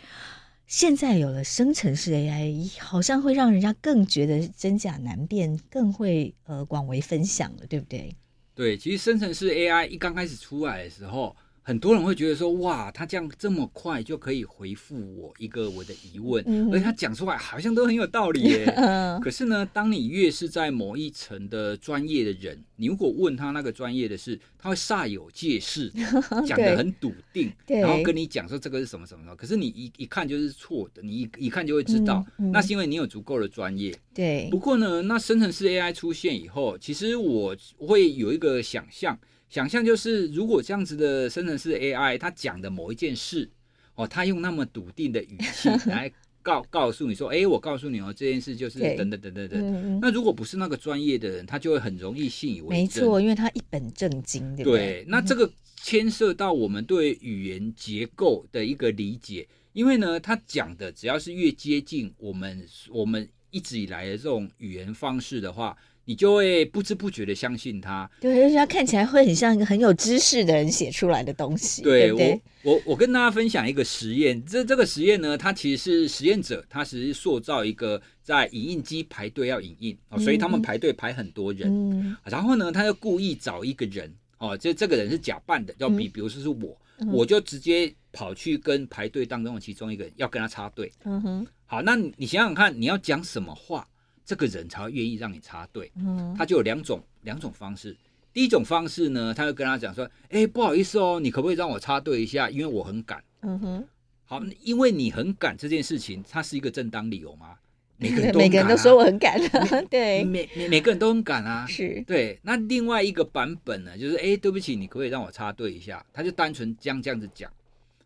[0.65, 8.15] 现在有了生成式 AI，好像会让人家更觉得真假难辨，更会呃广为分享了，对不对？
[8.55, 11.35] 对，其实生成式 AI 一刚开始出来的时候。
[11.67, 18.63] 很多人会觉得说，哇，他这样这么快就可以回复我一个我的疑问，嗯、而且他讲出来好像都很有道理耶。
[18.77, 25.91] 嗯、可是呢，当你越是在某一层的专业的人，你如果问他那个专业的事，他会煞有介事，
[26.47, 29.35] 讲的很笃定，然后跟你讲说这个是什么什么什么。
[29.35, 33.93] 可是你一一看就是错的，你一一看就会知道，那是因为你有足够的专业。
[34.13, 34.47] 对。
[34.49, 39.19] 不过呢，那生成式 AI 出现以后，其实我会有一个想象。
[39.49, 43.49] 想象就是，如果这样子的生成式 AI，它讲的某一件事，
[43.95, 49.59] 哦，他用那么笃定的语气 来告告诉你说，哎，我告诉你哦，这件事就是等等等等等。
[49.61, 52.77] 嗯、那如果不是那个专业的人，他就会很容易信以为真。
[52.77, 54.79] 没错，因为他一本正经，对不对？
[54.79, 65.77] 对，那这个牵涉到我们对语言结构的一个理解，因为呢，他讲的只要是越接近我们我们一直以来的这种语言方式的话。
[66.07, 71.81] 你就会不知不觉的相信他，对，而且他看起来会很像一个很有知识的人写出来的东西。
[71.81, 90.89] 对，我，我我跟大家分享一个实验，这这个实验呢，它其实是实验者，他是塑造一个在影印机排队要影印，哦，所以他们排队排很多人，嗯、然后呢，他就故意找一个人，哦，这这个人是假扮的，要比比如说是我，嗯、我就直接跑去跟排队当中的其中一个人要跟他插队。
[91.03, 93.85] 嗯哼，好，那你想想看，你要讲什么话？
[94.27, 97.95] 这个人才会愿意让你插队，嗯，他就有两种两种方式。
[98.33, 102.49] 第一种方式呢，他就跟他讲说：“哎，不好意思哦，你可不可以让我插队一下？
[102.49, 103.87] 因为我很赶。”嗯哼，
[104.25, 107.55] 好，因为你很赶这件事情，它是一个正当理由吗？
[107.99, 109.39] 每个人都、啊、每个人都说我很赶，
[109.89, 112.37] 对，每每每个人都很赶啊，是对。
[112.43, 116.05] 那另外一个版本呢，就是哎，对不起，你可不可以让我插队一下？
[116.13, 117.51] 他就单纯这样这样子讲。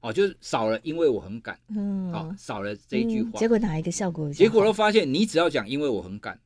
[0.01, 1.57] 哦，就是少了，因为我很赶。
[1.69, 3.29] 嗯，好，少了这一句话。
[3.35, 4.31] 嗯，结果哪一个效果？
[4.33, 6.39] 结果都发现，你只要讲因为我很赶，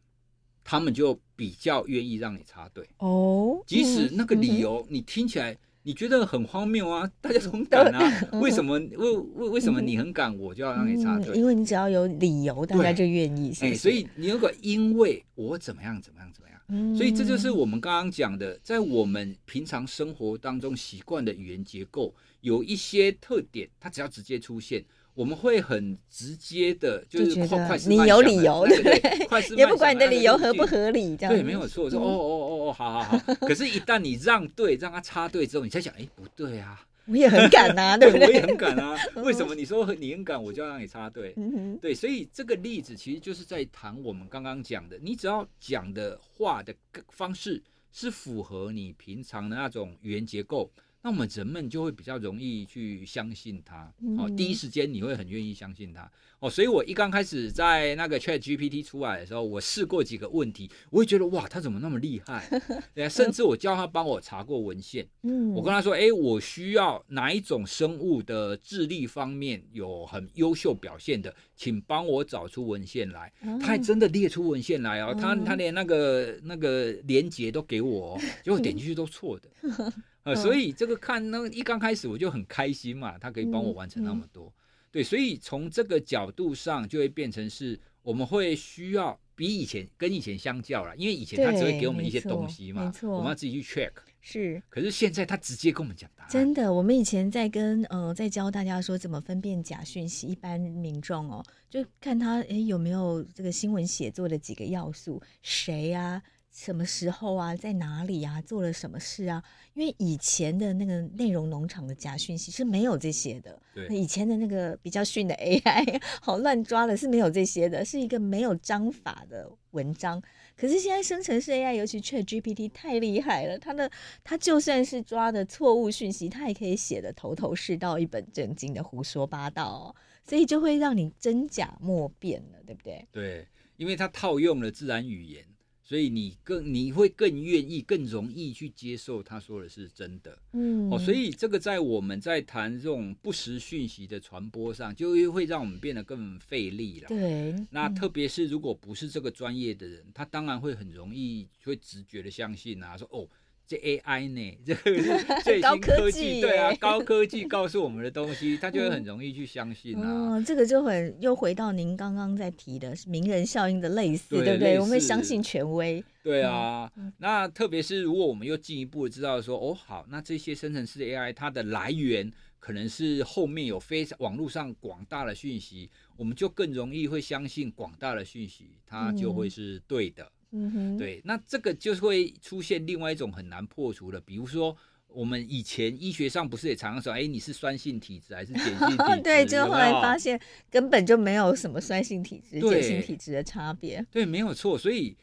[0.64, 2.88] 他们就比较愿意让你插队。
[2.98, 11.36] 哦，即使那个理由你听起来你觉得很荒谬啊，大家都很赶啊， 为什么为为为什么你很赶，我就要让你插队？
[11.36, 13.54] 因为你只要有理由，大家就愿意。
[13.62, 16.56] 哎，所以你如果因为我怎么样怎么样怎么样。
[16.98, 22.12] 所以这就是我们刚刚讲的，在我们平常生活当中习惯的语言结构，
[22.46, 29.58] 有一些特点，它只要直接出现，我们会很直接的，就是快快你有理由，对不对？
[29.58, 31.86] 也不管你的理由合不合理，这样对，没有错。
[31.86, 33.18] 我说哦哦哦哦，好好好。
[33.42, 36.86] 可是，一旦你让队，让他插队之后，你才想，哎，不对啊。
[37.08, 38.28] 我也很敢呐， 对不对？
[38.28, 38.96] 我也很敢啊。
[39.16, 41.34] 为什么你说你很敢，我就要让你插队？
[41.38, 46.74] 嗯、对，所以这个例子其实就是在谈我们刚刚讲的，你只要讲的话的
[47.10, 50.72] 方式是符合你平常的那种语言结构，
[51.06, 53.84] 那我们人们就会比较容易去相信他，
[54.18, 62.50] 哦，嗯、第一时间你会很愿意相信他，哦，所以我一刚开始在那个 Chat GPT 出来的时候，我试过几个问题，我会觉得哇，他怎么那么厉害？
[62.96, 73.32] 对啊，甚至我叫他帮我查过文献， 嗯，我跟他说，哎，我需要哪一种生物的智力方面有很优秀表现的，请帮我找出文献来。
[73.44, 79.52] 嗯、他还真的列出文献来哦，嗯、他他连那个那个连结都给我，结果点进去都错的。
[80.26, 96.32] 呃，所以这个看那一刚开始我就很开心嘛，他可以帮我完成那么多，嗯嗯、对，所以从这个角度上就会变成是我们会需要比以前跟以前相较了，因为以前他只会给我们一些东西嘛，我们要自己去 check，是，可是现在他直接跟我们讲答案。
[96.32, 106.24] 真的，我们以前在跟呃在教大家说怎么分辨假讯息，一般民众哦，就看他诶有没有这个新闻写作的几个要素，谁呀、啊？
[106.56, 109.44] 什么时候啊，在哪里啊，做了什么事啊？
[109.74, 113.62] 因为以前的那个内容农场的假讯息是没有这些的。
[113.74, 120.22] 对，以前的那个比较逊的 AI， 好乱抓的是没有这些的，是一个没有章法的文章。
[120.56, 123.92] 可是现在生成式 AI，尤其 ChatGPT 太厉害了，它的
[124.24, 129.96] 它就算是抓的错误讯息，它也可以写的头头是道、一本正经的胡说八道哦。
[130.24, 133.06] 所以就会让你真假莫辨了，对不对？
[133.12, 135.46] 对，因为它套用了自然语言。
[135.88, 147.08] 所以你更你会更愿意、更容易去接受他说的是真的，嗯，哦，所以这个在我们在谈这种不实讯息的传播上，就会会让我们变得更费力了。
[147.08, 153.28] 对，那特别是如果不是这个专业的人，他当然会很容易会直觉的相信啊，说哦。
[153.68, 154.58] 这 AI 呢？
[154.66, 160.36] 这个是最新科技，对啊，高科技告诉我们的东西，他就会很容易去相信啊。
[160.38, 164.76] 哦，这个就很又回到您刚刚在提的名人效应的类似，对，对不对？
[164.80, 166.04] 我们会相信权威。
[166.24, 180.28] 对啊，嗯、那特别是如果我们又进一步知道说，哦，好，那这些生成式的 AI 它的来源可能是后面有非常网络上广大的讯息，我们就更容易会相信广大的讯息，它就会是对的。
[180.56, 184.76] 嗯嗯哼，对，那这个就会出现另外一种很难破除的，比如说
[185.08, 189.22] 我们以前医学上不是也常常说，哎，你是酸性体质还是碱性体 质？
[189.22, 190.40] 对，就后来发现
[190.70, 194.06] 根本就没有什么酸性体质、碱性体质的差别。
[194.12, 194.78] 对，没有错。
[194.78, 195.16] 所以，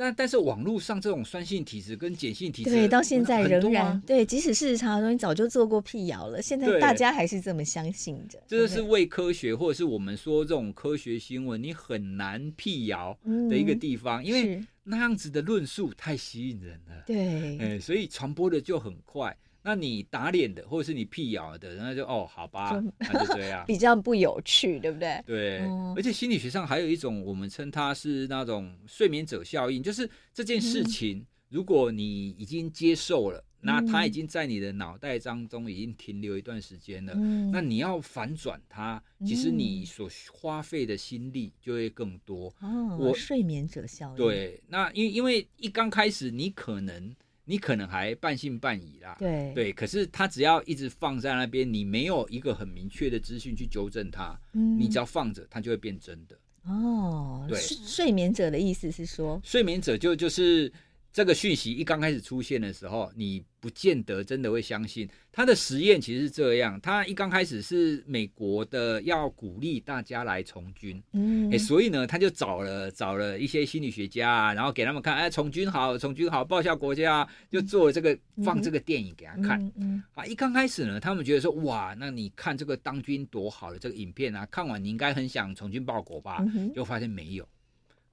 [0.00, 8.42] 但但是网络上这种酸性体质跟碱性体质，对，到现在仍然、啊、对，即使事实查的东西早就做过辟谣了，现在大家还是这么相信着。
[8.48, 13.14] 这就是伪科学，或者是我们说这种科学新闻，你很难辟谣
[13.50, 14.64] 的一个地方，嗯、因为。
[14.82, 19.36] 那样子的论述太吸引人了，对，欸、所以传播的就很快。
[19.62, 25.22] 那你打脸的，或者是你辟谣的，然后就哦，好吧，那就这样， 比较不有趣，对不对？
[25.26, 33.44] 对，嗯、而且心理学上还有一种，我们称它是那种睡眠者效应，就是这件事情，嗯、如果你已经接受了。
[33.62, 42.46] 那它已经在你的脑袋当中已经停留一段时间了，嗯、那你要反转它，其实你所花费的心力就会更多。
[42.62, 44.16] 哦，我睡眠者效应。
[44.16, 47.14] 对，那因因为一刚开始你可能
[47.44, 56.38] 你可能还半信半疑啦，对对，可是他只要一直放在那边，你没有一个很明确的资讯去纠正它，嗯、你只要放着，它就会变真的。
[56.64, 60.72] 哦，对，睡眠者的意思是说，睡眠者就就是。
[61.12, 65.08] 这个讯息一刚开始出现的时候，你不见得真的会相信。
[65.32, 86.44] 他的实验其实是这样，他一刚开始是美国的要鼓励大家来从军，嗯，哎，所以呢，他就找了找了一些心理学家啊，然后给他们看，哎，从军好，从军好，报效国家，就做了这个放这个电影给他看，嗯，嗯，啊，一刚开始呢，他们觉得说，哇，那你看这个当军多好的这个影片啊，看完你应该很想从军报国吧？
[86.72, 87.48] 就发现没有，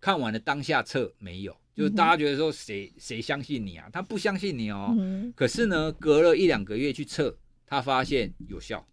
[0.02, 1.56] 看完了当下册没有。
[1.78, 3.88] 就大家觉得说谁谁相信你啊？
[3.94, 4.98] 他不相信你哦。
[5.36, 7.38] 可是呢，隔了一两个月去测，
[7.68, 8.84] 他发现有效。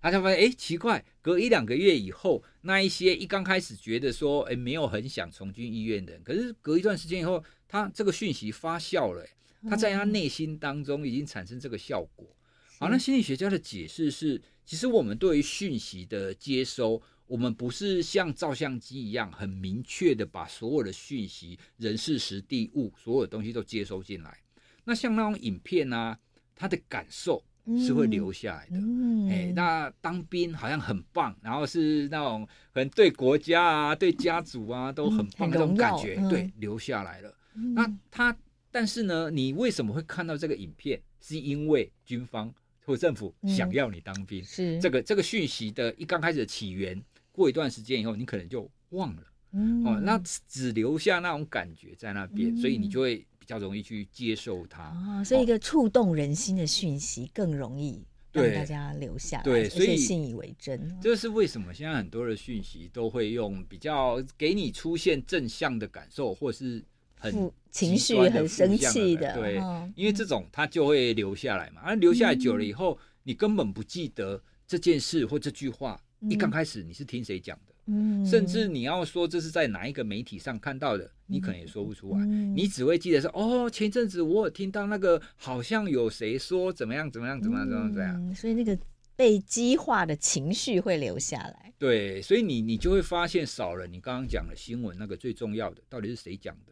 [0.00, 9.24] 他就发现，哎，奇怪，隔一两个月以后，那一些一刚开始觉得说，哎，没有很想从军医院的人，可是隔一段时间以后，他这个讯息发酵了，
[9.68, 12.26] 他在他内心当中已经产生这个效果。
[12.80, 17.02] 好，那心理学家的解释是，其实我们对于讯息的接收。
[17.32, 24.38] 我们不是像照相机一样很明确的把所有的讯息、人事、时地、物，所有的东西都接收进来。
[24.84, 26.18] 那像那种影片啊，
[26.54, 27.42] 它的感受
[27.78, 28.76] 是会留下来的。
[28.76, 37.34] 嗯，哎，那当兵好像很棒，然后是那种可能对国家啊、对家族啊都很棒的那种感觉，嗯、对，留下来了。
[37.54, 38.36] 嗯、那他，
[38.70, 41.00] 但是呢，你为什么会看到这个影片？
[41.18, 42.52] 是因为军方
[42.84, 44.42] 或政府想要你当兵？
[44.42, 47.02] 嗯、是这个这个讯息的一刚开始的起源。
[47.32, 54.90] 过一段时间以后，你可能就忘了，嗯、哦，那只留下那种感觉在那边，嗯、所以你就会比较容易去接受它。
[54.90, 60.98] 哦，所以一个触动人心的讯息更容易让大家留下来，对，所以信以为真。
[61.00, 66.84] 这是为什么现在很多的讯息都会用比较给你出现正向的感受，或是
[67.18, 69.56] 很情绪很生气的，对，
[69.96, 71.80] 因为这种它就会留下来嘛。
[71.82, 77.74] 而留下来久了以后，你根本不记得这件事或这句话，一刚开始你是听谁讲的。
[77.86, 82.18] 嗯，甚至你要说这是在哪一个媒体上看到的，你可能也说不出来。
[82.20, 88.28] 嗯、你只会记得说，哦，前阵子我有听到那个好像有谁说怎么样怎么样怎么样怎么样怎样。
[88.28, 88.78] 嗯、所以那个
[89.16, 91.72] 被激化的情绪会留下来。
[91.76, 96.71] 对，所以你你就会发现少了你刚刚讲的新闻那个最重要的，到底是谁讲的？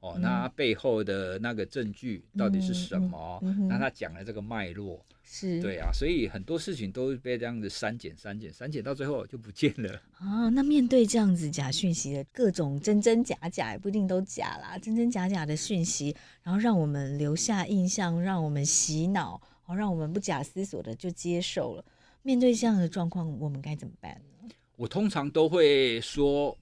[0.00, 3.38] 哦，那背后的那个证据到底是什么？
[3.42, 10.48] 嗯嗯嗯、那他讲的这个脉络是对啊，所以很多事情都被这样子删减、删减、删减，到最后就不见了啊。
[10.48, 21.84] 那面对这样子假讯息的各种真真假假，也不一定都假啦，真真假假的讯息，然后让我们留下印象，让我们洗脑，哦，让我们不假思索的就接受了。
[22.22, 24.48] 面对这样的状况，我们该怎么办呢？
[24.76, 26.56] 我通常都会说，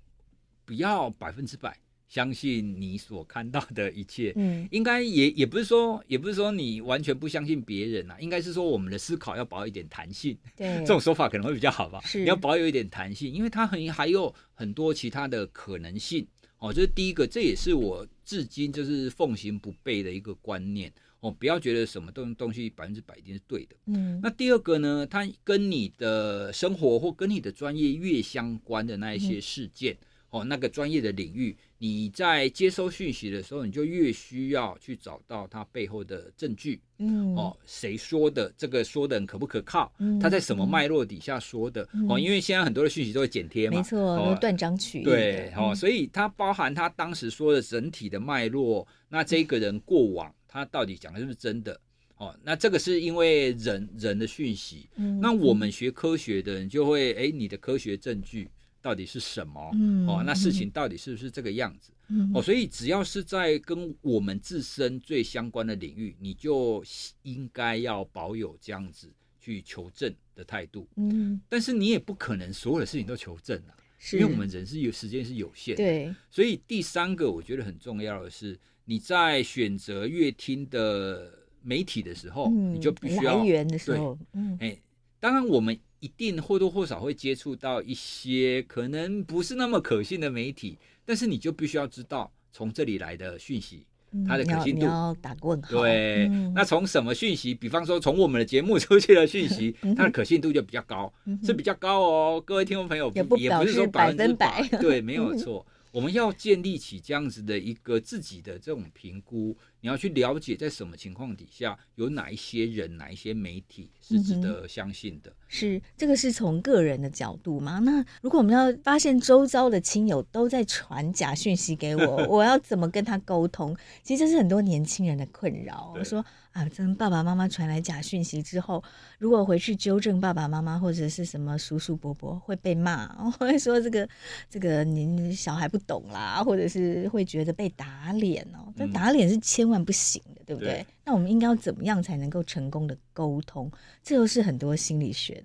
[0.64, 1.78] 不要百分之百。
[2.08, 12.00] 相信你所看到的一切，嗯，应该也也不是说，也不是说你完全不相信别人呐，应该是说我们的思考要保有一点弹性，对， 这种说法可能会比较好吧。
[12.02, 16.26] 是，你要保有一点弹性，因为它很还有很多其他的可能性
[16.58, 16.72] 哦。
[16.72, 20.90] 这是第一个，这也是我至今就是奉行不悖的一个观念
[21.20, 21.30] 哦。
[21.30, 24.18] 不要觉得什么东东西百分之百一定是对的，嗯。
[24.22, 29.92] 那第二个呢，它跟你的生活或跟你的专业越相关的那一些事件。
[29.92, 36.80] 嗯哦，那个专业的领域，你在接收讯息的时候，你就越需要去找到它背后的证据。
[36.98, 38.52] 嗯，哦，谁说的？
[38.58, 39.92] 这个说的人可不可靠？
[39.98, 41.88] 嗯，他在什么脉络底下说的？
[41.94, 45.04] 嗯、哦，因为现在很多的讯息都会剪贴嘛，没错，都断章取义。
[45.04, 48.86] 对，哦，所以它包含他当时说的整体的脉络。
[49.08, 51.80] 那这个人过往他到底讲的是不是真的？
[52.16, 54.88] 哦，那这个是因为人人的讯息。
[54.96, 58.50] 嗯，那我们学科学的人就会，哎，你的科学证据。
[58.88, 59.70] 到底是什么？
[59.74, 61.92] 嗯、哦，那事情到底是不是这个样子？
[62.08, 66.82] 嗯、哦，所以只要是在跟我们自身最相关的领域，你就
[67.20, 70.88] 应该要保有这样子去求证的态度。
[70.96, 75.84] 嗯，但是你也不可能所有的事情都求证啊，是因为我们人是有时间是有限的。
[75.84, 84.78] 对，所以第三个我觉得很重要的是，你在选择乐听的媒体的时候，嗯、你就必须要来源的时候，对嗯，哎，
[85.20, 85.78] 当然我们。
[86.00, 93.84] 一定或多或少会接触到一些可能不是那么可信的媒体，但是你就必须要知道从这里来的讯息，
[94.26, 94.80] 它的可信度。
[94.80, 95.70] 嗯、你要，打个问号。
[95.70, 97.54] 对，嗯、那从什么讯息？
[97.54, 102.42] 比方说从我们的节目出去的讯息， 它的可信度就比较高，嗯、是比较高哦。
[102.44, 105.66] 各位听众朋友，也不是说百分之百，对，没有 错。
[105.90, 109.56] 我们要建立起这样子的一个自己的这种评估。
[109.80, 115.30] 你要去了解，在什么情况底下，有哪一些人、哪一些媒体是值得相信的？
[115.30, 117.78] 嗯、是这个是从个人的角度吗？
[117.78, 123.76] 那如果我们要发现周遭的亲友都在传假讯息给我， 我要怎么跟他沟通？
[124.02, 125.94] 其实这是很多年轻人的困扰。
[125.96, 128.82] 我说啊，真爸爸妈妈传来假讯息之后，
[129.18, 133.06] 如果回去纠正爸爸妈妈或者是什么叔叔伯伯，会被骂，
[133.38, 134.08] 会说这个
[134.50, 138.72] 这个您小孩不懂啦，或者是会觉得被打脸哦。
[138.76, 140.74] 但打脸是千万不行的，对不对？
[140.74, 143.70] 对，那我们应该要怎么样才能够成功的沟通？
[144.02, 145.42] 这又是很多心理学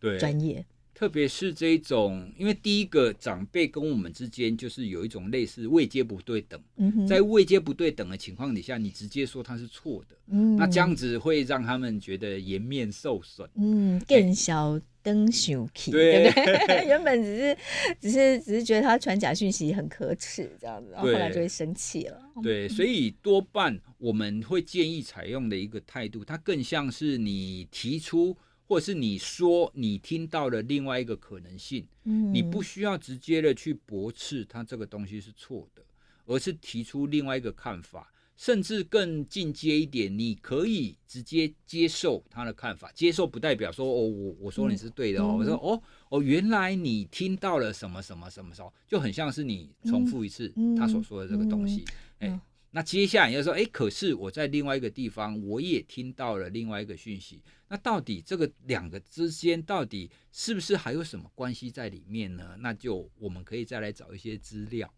[0.00, 0.64] 的专业，
[1.00, 14.78] 特别是这一种，因为第一个长辈跟我们之间就是有一种类似位阶不对等，嗯、在位阶不对等的情况底下，你直接说他是错的，嗯、那这样子会让他们觉得颜面受损，嗯，更小。
[15.02, 16.84] 登秀气，对不对？
[16.86, 17.56] 原本只是
[17.98, 22.20] 只是只是觉得他传假讯息很可耻这样子，然后后来就会生气了。
[22.42, 28.36] 对，所以多半我们会建议采用的一个态度，它更像是你提出，
[28.70, 35.82] 或者是你说你听到了另外一个可能性，嗯，你不需要直接的去驳斥他这个东西是错的，
[36.26, 38.12] 而是提出另外一个看法。
[38.36, 42.90] 甚至更进阶一点，你可以直接接受他的看法。
[42.92, 45.32] 接受不代表说哦，我我说你是对的哦。
[45.32, 51.84] 嗯、我说哦哦，原来你听到了什么什么什么时候，就很像是你重复一次他所说的这个东西。
[52.20, 52.40] 哎、嗯嗯欸，
[52.72, 57.42] 那接下来你就说，哎、欸，可是我在另外一个地方，我也听到了另外一个讯息。
[57.68, 62.56] 那到底这个两个之间，到底是不是还有什么关系在里面呢？
[62.60, 64.92] 那就我们可以再来找一些资料。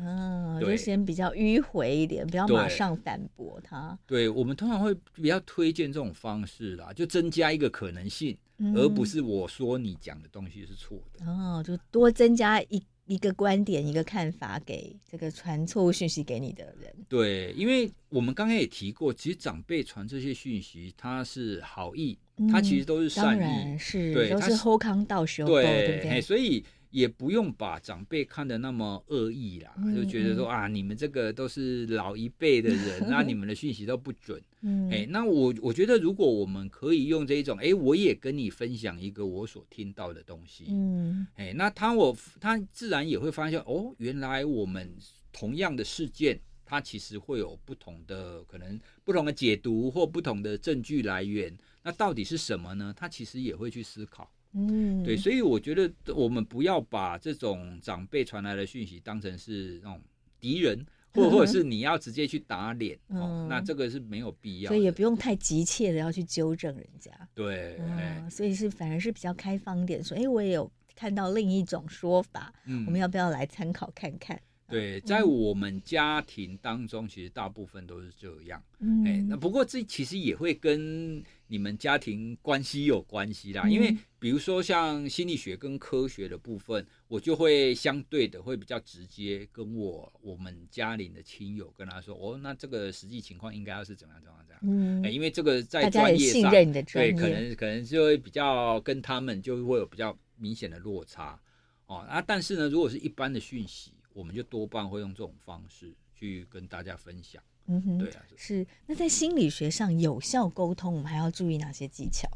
[0.00, 3.98] 嗯，就先比较迂回一点，不要马上反驳他。
[4.06, 11.26] 对，我们通常会比较推荐这种方式啦，就增加一个可能性，嗯、而不是我说你讲的东西是错的。
[11.26, 16.94] 哦，就多增加一一个观点、一个看法给这个传错误讯息给你的人。
[17.08, 22.16] 对，因为我们刚刚也提过，其实长辈传这些讯息，他是好意，
[22.52, 26.20] 他其实都是善意，嗯、是对，都是后康道修，对，对不对？
[26.20, 26.64] 所以。
[26.90, 34.42] 也不用把长辈看得那么恶意啦，嗯、就觉得说啊，你们这个都是老一辈的人，那你们的讯息都不准。
[34.62, 44.92] 嗯，哎，那我我觉得如果我们可以用这一种，哎，我也跟你分享一个我所听到的东西，嗯，哎，那他我他自然也会发现，哦，原来我们
[45.32, 52.92] 同样的事件，它其实会有不同的可能，不同的解读或不同的证据来源，那到底是什么呢？
[52.96, 54.28] 他其实也会去思考。
[54.52, 60.00] 嗯，对，所以我觉得我们不要把这种长辈传来的讯息当成是那种
[60.40, 67.10] 敌人，或或者是你要直接去打脸，嗯、哦，那这个是没有必要，所以也不用太急切的要去纠正人家。
[67.34, 74.40] 对，嗯，所以是反而是比较开放点，说，哎，我也有看到另一种说法，嗯，我们要不要来参考看看？
[74.70, 78.62] 对，在我们家庭当中，其实大部分都是这样。
[78.80, 83.68] 嗯，哎，那不过这其实也会跟你们家庭关系有关系啦。
[83.68, 94.60] 因为比如说像心理学跟科学的部分，我就会相对的会比较直接跟我我们家里的亲友跟他说，哦，那这个实际情况应该要是怎么样怎么样怎样。
[94.62, 101.40] 嗯，哎，因为这个在专业上，对，可能可能就会比较跟他们就会有比较明显的落差。
[101.86, 103.92] 哦，啊，但是呢，如果是一般的讯息。
[104.14, 107.40] 我们就多半会用这种方式去跟大家分享。
[107.68, 108.66] 嗯哼，对啊，是。
[108.86, 112.28] 那在心理学上，有效沟通，我们还要注意哪些技巧？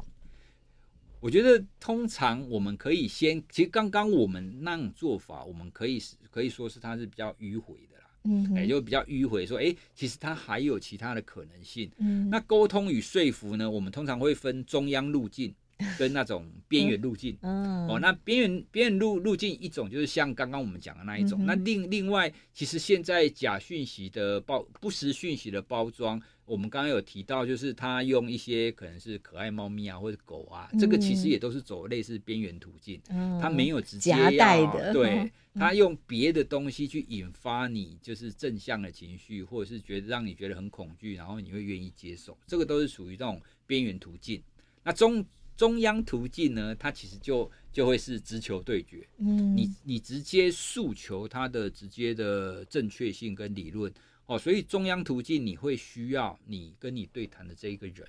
[1.19, 8.05] 我觉得通常我们可以先，其实刚刚我们那种做法，我们可以可以说是它是比较迂回的啦。
[8.25, 11.89] 嗯哼，也就比较迂回，说，哎，其实它还有其他的可能性。
[11.97, 15.53] 嗯，那沟通与说服呢，我们通常会分中央路径。
[15.99, 44.41] 跟那种边缘路径，嗯，哦，那边缘边缘路路径一种就是像刚刚我们讲的那一种，嗯、那另另外，其实现在假讯息的包不实讯息的包装，我们刚刚有提到，就是他用一些可能是可爱猫咪啊或者狗啊，嗯、这个其实也都是走类似边缘途径，嗯，他没有直接夹带的，对，他用别的东西去引发你就是正向的情绪，或者是觉得让你觉得很恐惧，然后你会愿意接受，这个都是属于这种边缘途径，
[44.83, 45.25] 那中。
[45.55, 49.07] 中央途径呢，它其实就就会是直球对决。
[49.17, 53.93] 嗯，你你直接诉求它的直接的正确性跟理论
[54.25, 58.07] 哦，所以中央途径你会需要你跟你对谈的这一个人，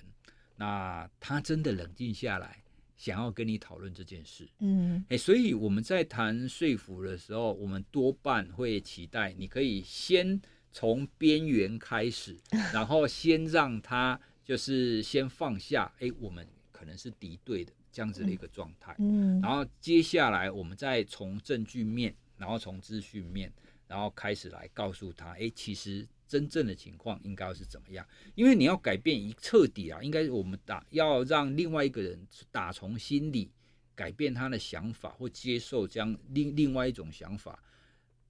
[0.55, 2.63] 那他真的冷静下来，
[2.97, 4.47] 想要跟你讨论这件事。
[4.59, 10.41] 嗯，哎，所以我们在谈说服的时候，我们多半会期待你可以先
[10.71, 12.37] 从边缘开始，
[12.73, 15.93] 然后先让他就是先放下。
[15.99, 16.47] 哎，我们。
[16.85, 23.51] 可能是敌对的这样子的一个状态，嗯，然后接下来我们再从证据面，然后从资讯面，
[23.87, 28.05] 然后开始来告诉他，哎，其实真正的情况应该是怎么样？
[28.35, 33.49] 因为你要改变一彻底啊，应该我们打要让另外一个人打从心里
[33.95, 37.57] 改变他的想法或接受这样另另外一种想法，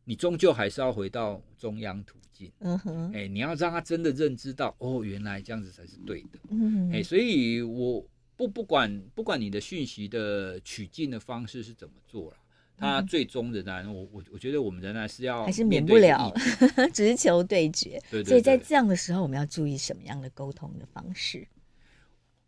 [0.05, 6.89] 你终究还是要回到中央途径，嗯哼，哎，你要让他真的认知到，哦，原来这样子才是对的，嗯。
[6.89, 8.07] 哼，哎，所以我。
[8.35, 12.37] 不不管不管你的讯息的取进的方式是怎么做了，
[12.77, 16.33] 它最终仍然我我我觉得我们仍然是要还是免不了
[16.93, 18.01] 直球对决。
[18.11, 21.47] 对对对，所以在这样的时候，我们要注意什么样的沟通的方式？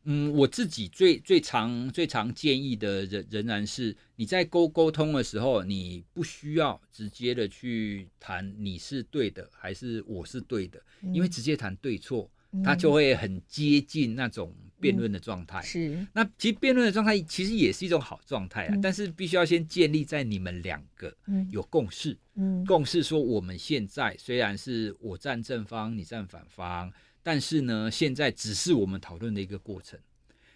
[0.10, 12.32] 嗯，我自己最最常最常建议的仍仍然是你在沟沟通的时候，你不需要直接的去谈你是对的还是我是对的，嗯、因为直接谈对错，
[12.64, 14.54] 它就会很接近那种。
[14.80, 21.12] 辩论的状态、嗯、是，那其实辩论的状态其实也是一种好状态啊，嗯、但是必须要先建立在你们两个
[21.50, 26.93] 有共识，嗯，共识说我们现在虽然是我站正方，你站反方，
[27.24, 30.00] 但是呢，现在只是我们讨论的一个过程，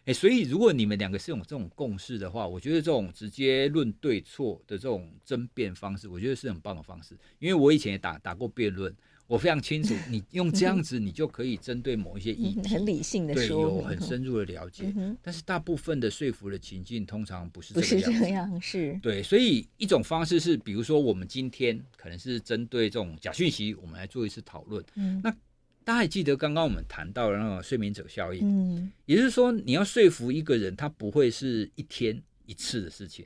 [0.06, 8.96] 哎，所以如果你们两个是有这种共识的话，我觉得这种直接论对错的这种争辩方式，我觉得是很棒的方式，因为我以前也打打过辩论。
[9.32, 14.92] 我非常清楚，你用这样子，你就可以针对某一些议题，很理性的说，对，有很深入的了解。
[14.94, 19.24] 嗯、但是大部分的说服的情境，通常不是这样，不是这样，是对。
[19.24, 24.84] 所以一种方式是，比如说我们今天可能是针对这种假讯息，我们来做一次讨论。
[24.96, 25.32] 嗯，那
[25.86, 28.42] 大家还记得刚刚我们谈到的那个睡眠者效应？
[28.44, 33.26] 嗯，也就是说，你要说服一个人，他不会是一天一次的事情。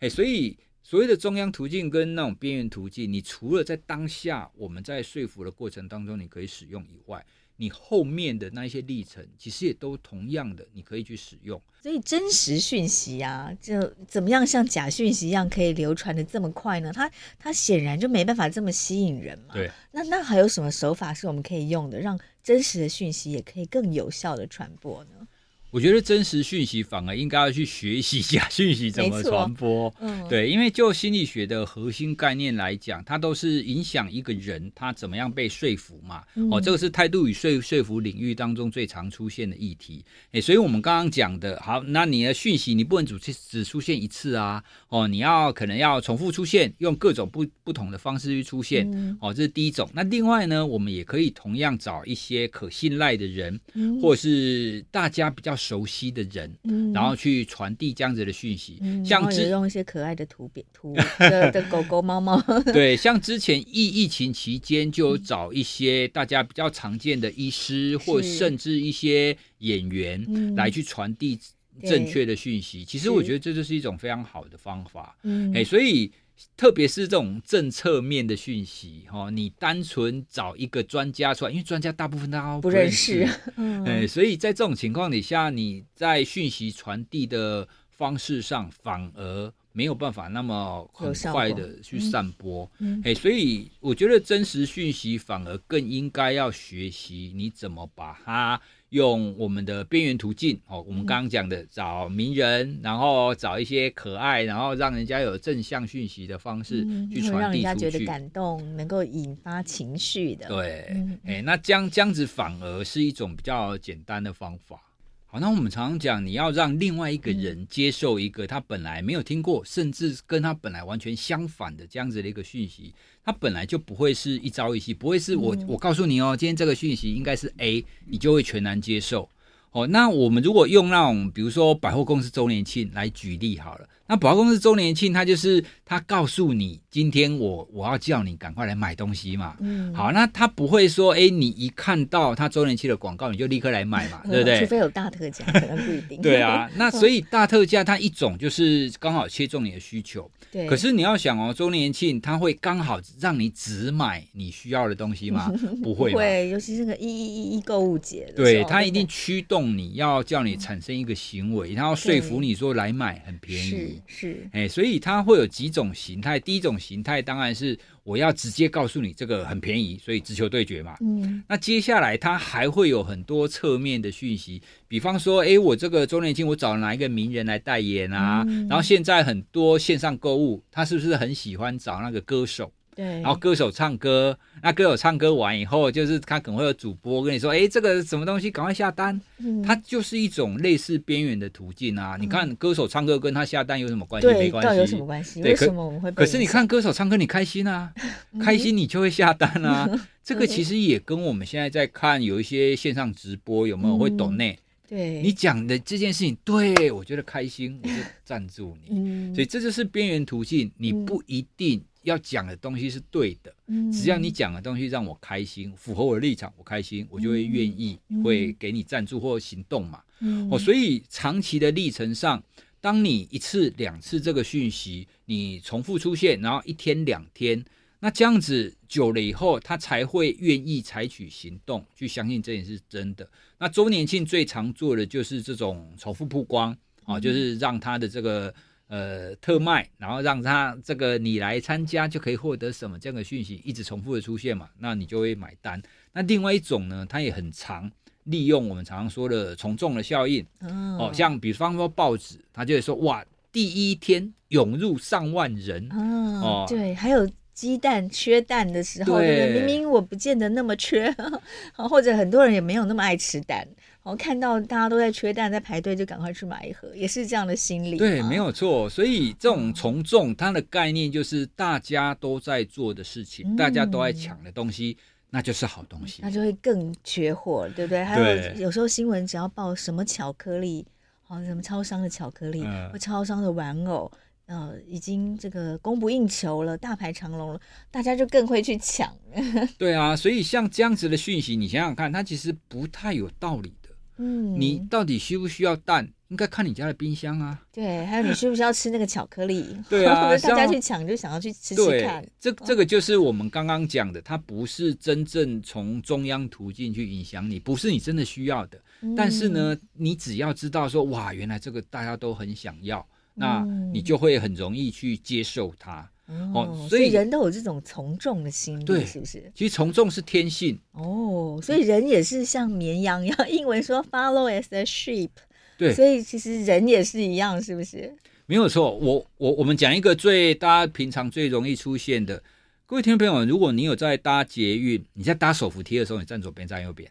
[0.00, 0.58] 哎，所以。
[0.88, 7.26] 所谓的中央途径跟那种边缘途径，你除了在当下我们在说服的过程当中你可以使用以外，
[7.56, 11.60] 你后面的那一些历程，其实也都同样的，你可以去使用。
[11.82, 16.92] 所以真实讯息啊，就怎么样像假讯息一样可以流传的这么快呢？
[16.92, 19.54] 它它显然就没办法这么吸引人嘛。
[19.54, 19.68] 对。
[19.90, 25.26] 那那还有什么手法是我们可以用的，让真实的讯息也可以更有效的传播呢？
[25.70, 29.92] 我觉得真实讯息反而应该要去学习一下讯息怎么 传播。
[30.00, 36.22] 嗯，对，因为就心理学的核心概念来讲，它都是影响一个人他怎么样被说服嘛。
[36.36, 40.04] 嗯、哦，这个是态度与说说服领域当中最常出现的议题。
[40.32, 44.62] 哎，所以我们刚刚讲的，好，那你的讯息你不能只只出现一次啊。
[44.88, 48.88] 哦，你要可能要重复出现，用各种不不同的方式去出现。
[48.92, 49.90] 嗯、哦，这是第一种。
[49.92, 55.55] 那另外呢，我们也可以同样找一些可信赖的人，嗯、或者是大家比较。
[55.56, 62.40] 熟悉的人，嗯，然后去传递这样子的讯息，嗯、像只用一些可爱的图片、图 的，的狗狗、猫猫，
[62.72, 71.38] 对，像之前疫疫情期间，就有找一些大家比较常见的医师，嗯、或甚至一些演员来去传递
[71.82, 72.84] 正确的讯息。
[72.84, 76.12] 其实我觉得这就是一种非常好的方法，嗯，哎，所以。
[76.56, 98.60] 特别是这种政策面的讯息，哈，你单纯找一个专家出来，因为专家大部分都不认识， 嗯、欸，所以在这种情况底下，你在讯息传递的方式上反而没有办法那么很快的去散播，嗯，所以我觉得真实讯息反而更应该要学习你怎么把它。
[98.90, 106.82] 用我们的边缘途径哦，我们刚刚讲的找名人，嗯、然后找一些可爱，然后让人家有正向讯息的方式
[107.12, 110.48] 去传递出去，嗯、让人家觉得感动，能够引发情绪的。
[110.48, 114.80] 对，哎、嗯欸，那这样这样子反而是一种比较简单的方法。
[115.28, 122.94] 好，那我们常常讲，你要让另外一个人接受一个他本来没有听过，嗯、甚至跟他本来完全相反的这样子的一个讯息。
[123.24, 129.28] 他本来就不会是一朝一夕，不会是我我告诉你哦，今天这个讯息应该是 A，你就会全然接受。
[129.72, 133.88] 哦，那我们如果用那种比如说百货公司周年庆来举例好了。
[134.08, 139.56] 那百货公司周年庆，它就是它告诉你，今天我我要叫你赶快来买东西嘛。
[139.60, 144.60] 嗯，好，那它不会说，哎，你一看到它周年庆的广告，你就立刻来买嘛，对不对？
[144.60, 146.22] 除非有大特价，可能不一定。
[146.22, 150.30] 对啊， 那所以大特价它一种就是刚好切中你的需求。
[150.52, 150.66] 对。
[150.66, 155.52] 可是你要想哦，周年庆它会刚好让你只买你需要的东西吗？
[155.82, 156.12] 不会。
[156.48, 158.32] 尤其是个一一一一购物节。
[158.36, 163.95] 对，它一定驱动你要叫你产生一个行为，它要说服你说来买很便宜。
[164.06, 166.38] 是，哎，所以它会有几种形态。
[166.38, 170.96] 第一种形态当然是我要直接告诉你这个很便宜，所以直球对决嘛。
[171.00, 178.44] 嗯，那接下来它还会有很多侧面的讯息，比方说，哎，我这个周年庆我找了哪一个名人来代言啊？
[178.48, 182.72] 嗯，然后现在很多线上购物，他是不是很喜欢找那个歌手？
[182.96, 189.20] 对，然后歌手唱歌，那歌手唱歌完以后，就是他可能会有主播跟你说：“哎，这个什么东西，赶快下单。
[189.36, 192.16] 嗯”它就是一种类似边缘的途径啊。
[192.16, 194.26] 嗯、你看歌手唱歌跟他下单有什么关系？
[194.26, 195.42] 对没关系，有什么关系？
[195.42, 196.10] 为什么我们会？
[196.12, 197.92] 可是你看歌手唱歌，你开心啊，
[198.40, 199.86] 开心你就会下单啊。
[199.92, 204.58] 嗯、这个其实也跟我们现在在看有一些线上直播有没有会懂内？
[204.88, 207.94] 对，你讲的这件事情，对我觉得开心，我就
[208.24, 208.96] 赞助你。
[208.96, 211.84] 嗯、所以这就是边缘途径，你不一定。
[212.06, 213.52] 要讲的东西是对的，
[213.92, 220.00] 只要你讲的东西让我开心，符合我的立场，我开心，我就会愿意会给你赞助或行动嘛。
[220.48, 222.40] 哦，所以长期的历程上，
[222.80, 227.64] 当你一次两次这个讯息你重复出现，然后一天两天，
[227.98, 233.28] 那这样子久了以后，他才会愿意采取行动，去相信这件事是真的。
[233.58, 238.54] 那周年庆最常做的就是这种重复曝光啊，就是让他的这个。
[238.88, 245.82] 呃，特卖，然后让他这个你来参加就可以获得什么这样的讯息，一直重复的出现嘛，那你就会买单。
[246.12, 247.90] 那另外一种呢，它也很常
[248.24, 256.64] 利用我们常常说的从众的效应，哦，哦，像比方说报纸，他就会说哇，第一天涌入上万人，哦，哦。
[256.68, 261.10] 对，还有鸡蛋缺蛋的时候，对，明明我不见得那么缺，
[261.74, 263.66] 或者很多人也没有那么爱吃蛋。
[264.02, 267.96] 我看到大家都在缺蛋，在排队，就赶快去买一盒，也是这样的心理。
[267.96, 268.88] 对，没有错。
[268.90, 274.96] 所以这种从众，它的概念就是大家都在做的事情，嗯、大家都在抢的东西，
[275.30, 278.04] 那就是好东西，那就会更缺货，对不对？
[278.04, 280.86] 还有有时候新闻只要报什么巧克力，
[281.22, 284.12] 好什么超商的巧克力、嗯、或超商的玩偶，
[284.46, 289.12] 呃，已经这个供不应求了，大排长龙了，大家就更会去抢。
[289.76, 293.90] 对啊，所以像这样子的讯息，你想想看，它其实不太有道理的。
[294.18, 296.08] 嗯，你到底需不需要蛋？
[296.28, 297.62] 应该看你家的冰箱啊。
[297.70, 299.76] 对，还有你需不需要吃那个巧克力？
[299.88, 302.26] 对啊，大家去抢就想要去吃吃看。
[302.40, 308.80] 这这个就是我们刚刚讲的，它不是真正从中央途径去影响你，不是你真的需要的。
[309.02, 313.06] 嗯、但是呢，你只要知道说，哇，原来这个大家都很想要，
[313.36, 316.10] 那你就会很容易去接受它。
[316.52, 319.48] 哦，所以人都有这种从众的心理，对，是不是？
[319.54, 325.30] 其实从众是天性哦，所以人也是像绵羊一样， 英文说 follow as a sheep，
[325.78, 328.12] 对，所以其实人也是一样，是不是？
[328.46, 332.42] 没有错，我我我们讲一个最大家平常最容易出现的，
[332.86, 337.08] 各位听众朋友，如果你有在搭捷运，你在搭手扶梯的时候，你站左边，站右边，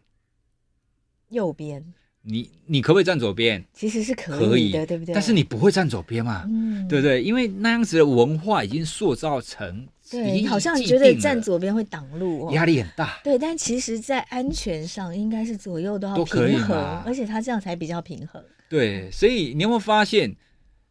[1.29, 1.93] 右边。
[2.27, 3.63] 你你可不可以站左边？
[3.71, 5.13] 其实是可以的，以对不对？
[5.13, 7.21] 但是你不会站左边嘛，嗯、对不对？
[7.21, 13.19] 因为那样子的文化已经塑造成，对，好像觉得站左边会挡路，压力很大。
[13.23, 18.43] 对，但其实，在安全上，应该是左右都要平衡，而且他这样才比较平衡。
[18.67, 20.35] 对，所以你有没有发现，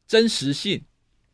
[0.06, 0.80] 真实性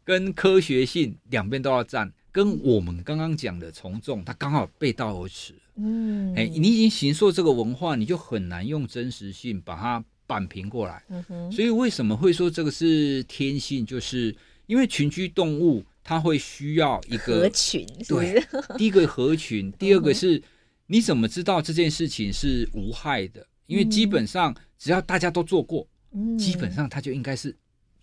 [0.03, 5.55] 跟科学性两边都要站，跟我们刚刚讲的从众，它刚好背道而驰。
[5.83, 11.03] 嗯，哎，你已经形塑这个文化，你就很难用真实性把它扳平过来。
[11.09, 13.85] 嗯哼，所以为什么会说这个是天性？
[13.85, 14.35] 就是
[14.66, 18.35] 因为群居动物它会需要一个合群，是不是？
[18.35, 20.43] 对，第一个合群，第二个是
[20.87, 23.47] 你怎么知道这件事情是无害的？
[23.66, 27.57] 因为基本上只要大家都做过，嗯，基本上它就应该是。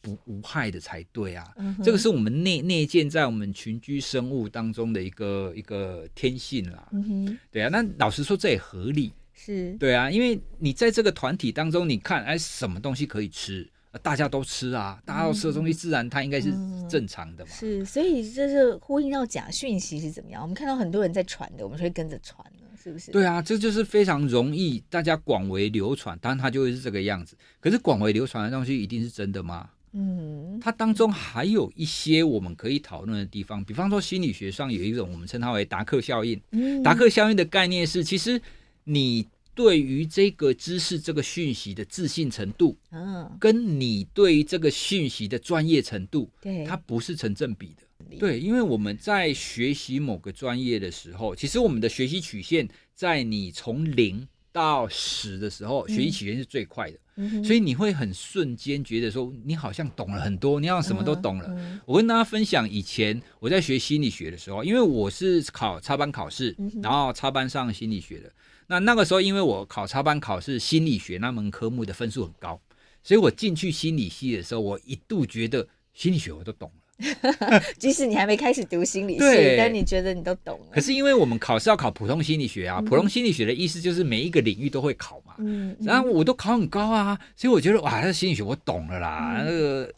[0.07, 6.87] 无无害的才对啊，嗯、这个是我们内内建在我们群居生物当中的一个一个天性啦。
[6.93, 13.69] 嗯、哼对啊，那老实说这也合理，是对啊，因为你在这个团体当中，你看哎，什么东西可以吃，
[14.01, 16.51] 大家都吃啊，大家都吃的东西，自然它应该是
[16.89, 17.51] 正常的嘛。
[17.51, 20.41] 嗯、是，所以这是呼应到假讯息是怎么样？
[20.41, 23.11] 我们看到很多人在传的，我们就会跟着传了是不是？
[23.11, 27.35] 对啊，这就是非常容易大家广为流传，当然它就会是这个样子。
[27.59, 29.69] 可是广为流传的东西一定是真的吗？
[29.99, 36.39] 嗯，它当中还有一些我们可以讨论的地方，比方说心理学上有一种我们称它为达克效应。
[36.51, 38.39] 嗯，达克效应的概念是，其实
[38.83, 47.83] 你对于这个知识、这个讯息的自信程度，嗯，跟你对于这个讯息的专业程度，对，它不是成正比的。
[48.19, 56.97] 对，因为我们在学习某个专业的时候，其实我们的学习曲线在你从零到十的时候，学习曲线是最快的。
[57.43, 61.81] 所以你会很瞬间觉得说，你好像懂了很多，你好像什么都懂了。
[61.85, 68.31] 我跟大家分享，以前我在学心理学的时候，因为我是考插班考试，然后插班上心理学的。
[68.67, 72.59] 那那个时候，因为我考插班考试，心理学那门科目的分数很高，
[73.01, 76.86] 所以我进去心理系的时候，我一度觉得心理学我都懂了。
[77.77, 80.65] 即使你还没开始读心理学，但你觉得你都懂了。
[80.71, 85.35] 可是因为我们考试要考普通心理学啊，嗯、普通心理学的意思就是每一个领域都会考嘛。
[85.37, 89.45] 嗯，然后我都考很高啊，所以我觉得哇，这心理学我懂了啦，嗯、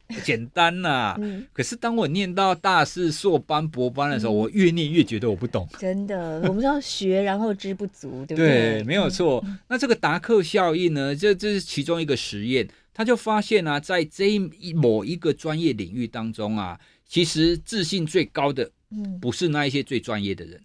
[0.10, 1.16] 那个简单呐。
[1.22, 5.68] 嗯、可是当我念到大四硕班、博班的时候，嗯、我越念越觉得我不懂。
[5.80, 8.48] 真的，我们要学，然后知不足，对不对？
[8.48, 9.42] 对，没有错。
[9.48, 11.16] 嗯、那这个达克效应呢？
[11.16, 12.68] 这这是其中一个实验。
[13.00, 16.78] 他就发现啊，在这一某一个专业领域当中啊，
[17.08, 18.70] 其实自信最高的，
[19.22, 20.62] 不是那一些最专业的人，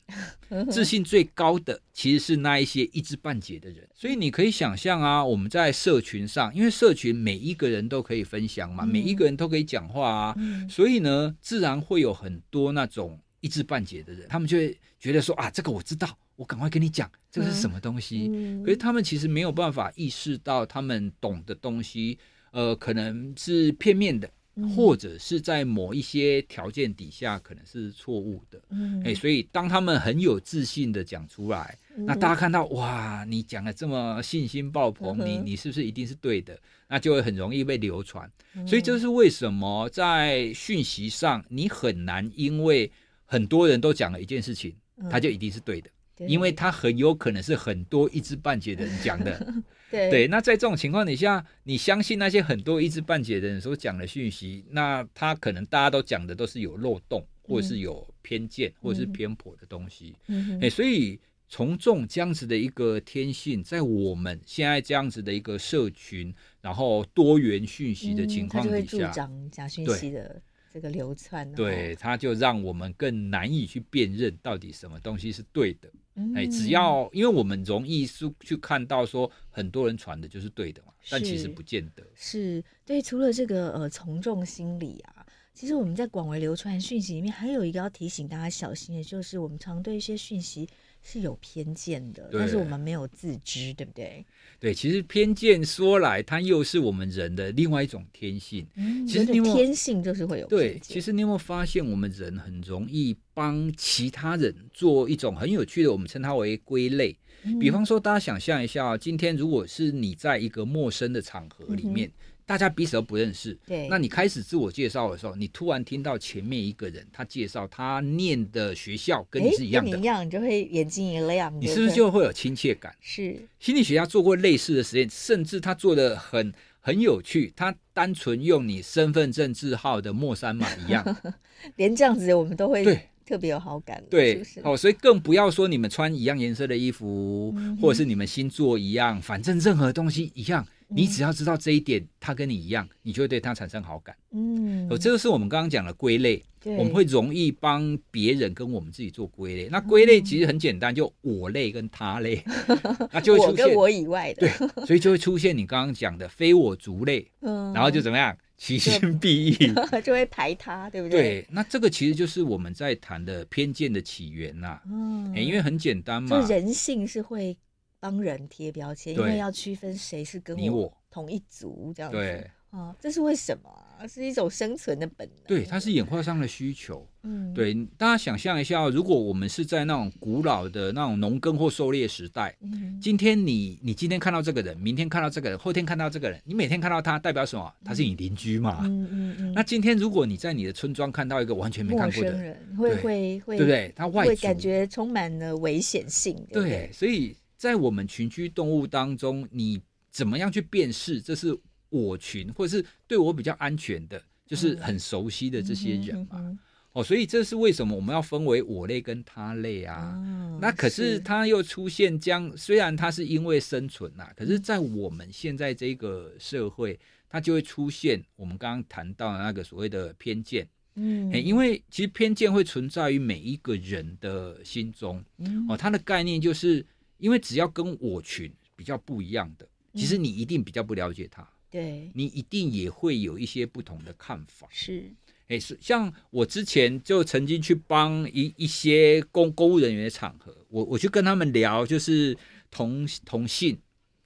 [0.49, 3.89] 嗯、 自信最高的其实是那一些一知半解的人。
[3.95, 16.18] 所以你可以想象啊，我们在社群上，因为社群每一个人都可以分享嘛，嗯、每一个人都可以讲话啊，嗯、所以呢，自然会有很多那种一知半解的人，他们就会觉得说啊，这个我知道。
[16.37, 18.28] 我赶快跟你讲，这个是什么东西？
[18.64, 22.18] 可是他们其实没有办法意识到，他们懂的东西，
[22.51, 28.61] 呃，可能是片面的，嗯、或者是在某一些条件底下可能是错误的。
[28.70, 36.59] 嗯，哎，所以当他们很有自信的讲出来，嗯、那大家看到哇，你讲的这么信心爆棚，嗯、你你是不是一定是对的？
[36.89, 38.30] 那就会很容易被流传。
[38.55, 42.91] 嗯、所以这是为什么在讯息上，你很难因为
[43.24, 44.74] 很多人都讲了一件事情，
[45.09, 45.91] 他就一定是对的。
[46.16, 49.38] 对，因为他很有可能是很多一知半解的人讲的，
[49.90, 50.28] 对对。
[50.28, 60.14] 那在这种情况底下，你相信那些很多一知半解的人所讲的讯息，那他可能大家都讲的都是有漏洞，或者是有偏见，嗯、或者是偏颇的东西。
[60.28, 70.40] 嗯所以从众这样子的一个天性，在我们现在这样子的一个社群，然后多元讯息的情况底下，嗯、就会助长假讯息的。
[70.74, 75.88] 这个流窜，对，它就让我们更难以去辨认到底什么东西是对的。
[76.34, 82.04] 哎、嗯，只要因为我们容易是去看到说很多人传的就是对的嘛，但其实不见得。
[82.16, 90.68] 是对，除了这个呃从众心理啊，其实我们在广为流传讯息里面，还有一个要提醒大家小心的，就是我们常对一些讯息
[91.07, 94.24] 是有偏见的，但是我们没有自知，对不对？
[94.59, 98.66] 对，其实偏见说来，它又是我们人的另外一种天性。
[98.74, 100.46] 嗯，其实你有没有天性就是会有。
[100.46, 107.14] 对，其实你有没有发现，我们人很容易帮其他人做一种很有趣的，我们称它为归类。
[107.61, 112.12] 比方说，大家想象一下，今天如果是你在一个陌生的场合里面，嗯、
[112.47, 122.95] 大家彼此都不认识，对，那你开始自我介绍的时候，你突然听到前面一个人他介绍他念的学校跟你是一样的，跟你一样，你就会眼睛一亮，你是不是就会有亲切感？
[123.01, 131.16] 是，心理学家做过类似的实验，甚至他做的很很有趣，他单纯用你身份证字号的莫三码一样，
[131.76, 133.09] 连这样子我们都会对。
[133.26, 134.60] 特别有好感，对，是是？
[134.64, 144.14] 哦，所以更不要说你们穿一样颜色的衣服，嗯、或者是你们星座一样，反正任何东西一样，嗯、你只要知道这一点，他跟你一样，你就会对他产生好感。
[144.32, 149.68] 嗯，哦，这就是我们刚刚讲的归类，对我们会容易帮别人跟我们自己做归类。
[149.70, 158.36] 那归类其实很简单，就我类跟他类，嗯、 那就会出现我跟我以外的，对，所以就会出现你刚刚讲的非我族类，嗯，然后就怎么样？
[158.56, 161.20] 其心必异，就，就会排他，对不对？
[161.20, 164.82] 对，那这个其实就是我们在谈的偏见的起源呐、啊。
[164.86, 167.56] 嗯、欸，因为很简单嘛，就人性是会
[167.98, 172.16] 帮人贴标签，因为要区分谁是跟我同一族这样子。
[172.16, 172.48] 对。
[172.74, 174.04] 啊，这是为什么啊？
[174.04, 175.36] 是一种生存的本能。
[175.46, 177.06] 对，它是演化上的需求。
[177.22, 187.72] 嗯，对，大家想象一下，如果我们是在那种古老的那种农耕或狩猎时代，嗯，今天你你今天看到这个人，明天看到这个人，后天看到这个人，你每天看到他，代表什么？
[187.84, 188.80] 他是你邻居嘛。
[188.82, 189.52] 嗯嗯嗯。
[189.54, 193.92] 那今天如果你在你的村庄看到一个完全没看过的人，会会会，对不对？
[193.94, 196.36] 他外会感觉充满了危险性。
[196.52, 201.20] 对，所以在我们群居动物当中，你怎么样去辨识？
[201.20, 201.56] 这是。
[201.95, 206.59] 我群，或者是对我比较安全的，就是很熟悉的这些人嘛。
[206.92, 210.14] 哦，所以这是为什么我们要分为我类跟他类啊？
[210.14, 220.68] 哦、那可是他又出现将，虽然他是因为生存呐、啊，可是在我们现在这个社会，他就会出现我们刚刚谈到的那个所谓的偏见。
[220.95, 225.20] 嗯，因为其实偏见会存在于每一个人的心中。
[225.38, 226.86] 嗯、哦，它的概念就是
[227.18, 231.45] 因为只要跟我群比较不一样的，其实你一定比较不了解他。
[231.74, 234.68] 对，你一定也会有一些不同的看法。
[234.70, 235.12] 是，
[235.48, 242.38] 哎，是像我之前就曾经去帮一一些公公务人员的场合，我我去跟他们聊，就是
[242.70, 243.76] 同同性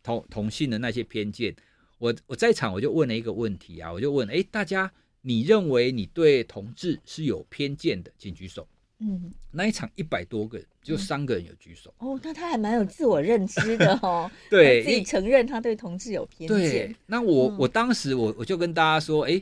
[0.03, 1.57] 同同性的那些偏见。
[1.96, 4.92] 我我在场我就问了一个问题啊，我就问，哎，大家
[5.22, 8.68] 你认为你对同志是有偏见的，请举手。
[9.01, 11.94] 嗯，那一场一百多个人，就三个人有举手。
[11.99, 14.30] 哦，那他还蛮有自我认知的哦。
[14.51, 16.59] 对，自己承认他对同志有偏见。
[16.59, 19.40] 对，那我、嗯、我当时我我就跟大家说，哎，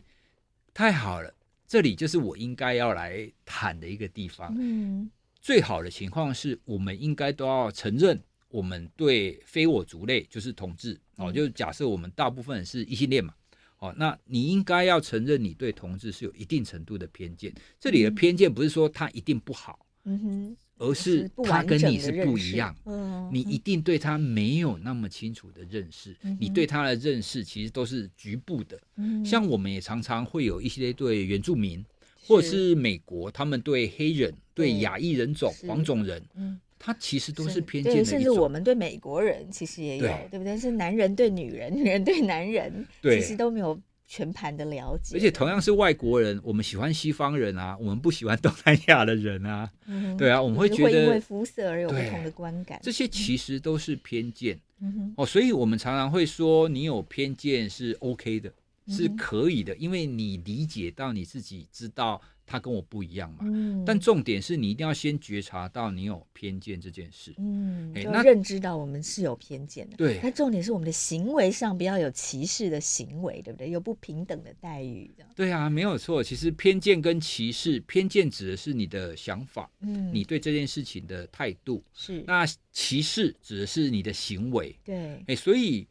[0.75, 1.33] 太好了，
[1.67, 4.55] 这里就是我应该要来谈的一个地方。
[4.59, 11.01] 嗯，最好的情况是我们应该都要承认，我们对非我族类就是同志。
[11.17, 13.33] 哦，就假设我们大部分是异性恋嘛。
[13.79, 17.53] 哦，那你应该要承认你对同志是有一定程度的偏见。
[17.79, 22.75] 这里的偏见不是说他一定不好，嗯哼，而是他跟你是不一样。
[22.87, 28.81] 嗯，你一定对他没有那么清楚的认识，你对他的认识其实都是局部的。
[28.97, 31.85] 嗯，像我们也常常会有一些对原住民，
[32.27, 36.59] 或者是美国，他们对黑人、对亚裔人种、黄种人，嗯。
[36.79, 40.57] 他其实都是偏见的，甚至我们对美国人其实也有，对，对不对？
[40.59, 45.17] 是男人对女人， 女人对男人，其实都没有全盘的了解。
[45.17, 52.79] 而且同样是外国人，我们喜欢西方人啊，我们不喜欢东南亚的人啊，嗯、对啊，我们会觉得会因为肤色而有不同的观感。
[52.83, 58.53] 这些其实都是偏见，嗯、哼哦，所以我们常常会说，你有偏见是 OK 的，
[58.89, 62.21] 是可以的，嗯、因为你理解到你自己知道。
[62.47, 70.21] 他跟我不一样嘛，嗯，但重点是你一定要先觉察到你有偏见这件事，嗯，就认知到我们是有偏见的，对。
[70.23, 73.69] 那重点是我们的行为上不要有歧视的行为，对不对？
[73.69, 76.23] 有不平等的待遇，对啊，没有错。
[76.23, 82.23] 其实偏见跟歧视，偏见指的是你的想法，嗯，你对这件事情的态度是。
[82.27, 85.23] 那歧视指的是你的行为，对。
[85.27, 85.87] 哎，所以。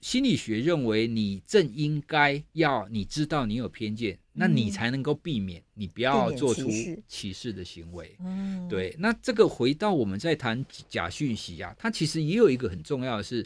[0.00, 6.68] 心理学认为，你正应该要你知道你有偏见，嗯、那你才能够避免你不要做出
[7.08, 8.16] 歧视的行为。
[8.20, 8.94] 嗯，对。
[8.98, 13.44] 那这个回到我们在谈假讯息啊，它其实也有一个很重要的是，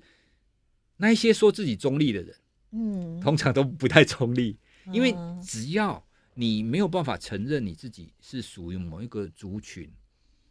[0.99, 2.37] 那一些说自己中立的人，
[2.73, 4.59] 嗯，通常都不太中立，
[4.93, 9.91] 因为只要你没有办法承认你自己是属于某一个族群，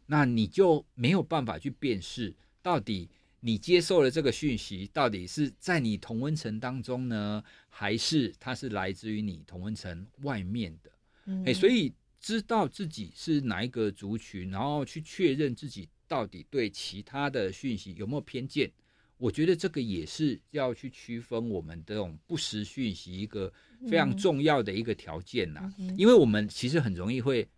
[0.06, 3.08] 那你就没有办法去辨识到底。
[3.44, 10.90] 你接受了这个讯息，到底是在你同温层当中呢，还是它是来自于你同温层外面的？
[11.44, 18.70] 哎、欸，所以知道自己是哪一个族群，然后去确认自己到底对其他的讯息有没有偏见，
[19.18, 23.52] 我觉得这个也是要去区分我们这种不实讯息一个
[23.90, 25.68] 非常重要的一个条件呐。
[25.98, 27.48] 因为我们其实很容易会，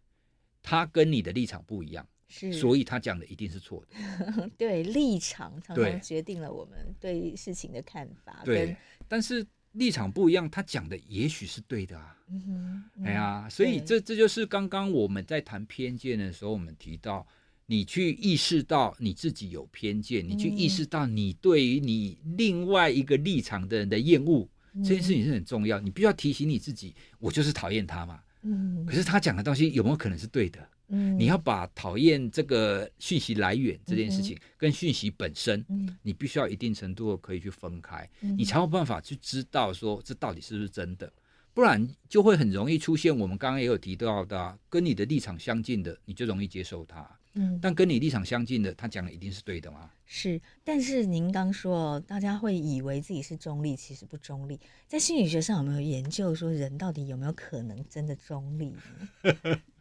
[0.62, 2.08] 他跟你的立场不一样。
[2.36, 4.50] 是，所以他讲的一定是错的。
[4.58, 8.42] 对，立场常常决定了我们对事情的看法。
[8.44, 8.76] 对，
[9.06, 12.16] 但是立场不一样，他讲的也许是对的啊。
[12.28, 17.24] 嗯哼，嗯哎呀，所以这这就是刚刚我们在谈偏见的时候，我们提到，
[17.66, 25.78] 你去意识到你自己有偏见，你去意识到你对于你另外一个立场的人的厌恶，嗯、这件事情是很重要。
[25.78, 28.20] 你必须要提醒你自己，我就是讨厌他嘛。
[28.42, 30.66] 嗯，可是他讲的东西有没有可能是对的？
[30.88, 41.10] 嗯，你要把讨厌这个讯息来源这件事情跟讯息本身，嗯，你必须要一定程度可以去分开，嗯，你才有办法去知道说这到底是不是真的，
[41.52, 49.90] 不然就会很容易出现我们刚刚也有提到的，跟你的立场相近的，你就容易接受它，嗯，但跟你立场相近的，他讲的一定是对的吗？
[50.06, 59.60] 是，但是您刚说大家会以为自己是中立，其实不中立，在心理学上有没有研究说人到底有没有可能真的中立呢？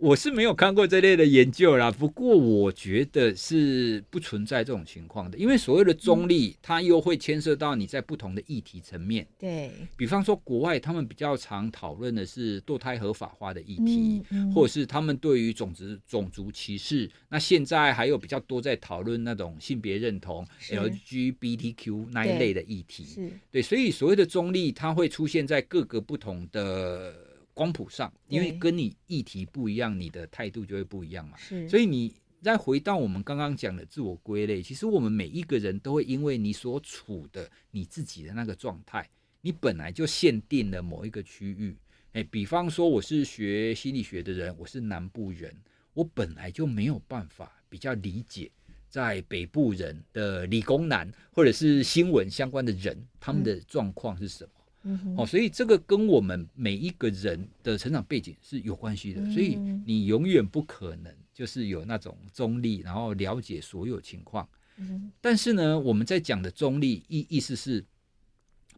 [0.00, 9.26] 我是没有看过这类的研究啦，不过我觉得是不存在这种情况的，因为所谓的中立，它又会牵涉到你在不同的议题层面。
[9.38, 14.22] 对，比方说国外他们比较常讨论的是堕胎合法化的议题，
[14.54, 17.10] 或者是他们对于种族种族歧视。
[17.28, 23.04] 那现在还有比较多在讨论那种性别认同 LGBTQ 那一类的议题。
[23.04, 27.27] 是，对，所以所谓的中立，它会出现在各个不同的。
[27.58, 31.36] 光谱上，因为跟你议题不一样，你的态度就会不一样嘛。
[31.36, 41.76] 是，所以你再回到我们刚刚讲的自我归类，其实我们每一个人都会因为你所处的你自己的那个状态，你本来就限定了某一个区域。
[42.12, 45.52] 哎，比方说我是学心理学的人，我是南部人，
[45.94, 48.48] 我本来就没有办法比较理解
[48.88, 54.50] 在北部人的理工男或者是新闻相关的人，他们的状况是什么。
[54.84, 64.48] 嗯、哦，所以这个跟我们每一个人的成长背景是有关系的，嗯、所以你永远不可能就是有那种中立，然后了解所有情况。
[64.76, 67.84] 嗯、但是呢，我们在讲的中立意意思是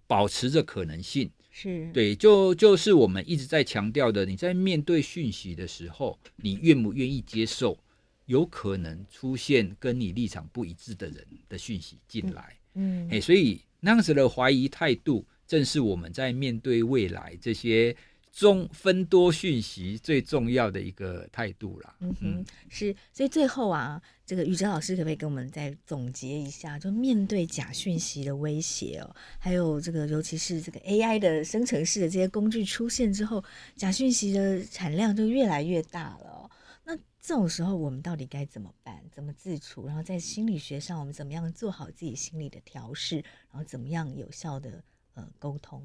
[0.07, 7.79] 保持着可能性，是对，就就是我们一直在强调的，你在面对讯息的时候，你愿不愿意接受
[8.25, 12.57] 有可能出现跟你立场不一致的人的讯息进来？
[12.75, 15.25] 嗯，哎、嗯，所以那样子的怀疑态度。
[15.51, 17.97] 正是我们在面对未来这些
[18.31, 21.97] 中分多讯息最重要的一个态度啦。
[21.99, 26.79] 嗯哼，是，所以最后啊，这个宇哲老师可不可以跟我们再总结一下？
[26.79, 33.43] 就面对假讯息的威胁哦，还有这个，尤其是这个 AI 的生成式的这些工具出现之后，
[33.75, 36.51] 假讯息的产量就越来越大了哦。
[36.85, 39.03] 那这种时候，我们到底该怎么办？
[39.13, 39.89] 怎么自处？
[39.89, 43.17] 然后在心理学上，我们怎么样做好自己心理的调试？
[43.51, 44.85] 然后怎么样有效的？
[45.15, 45.83] 呃，沟通，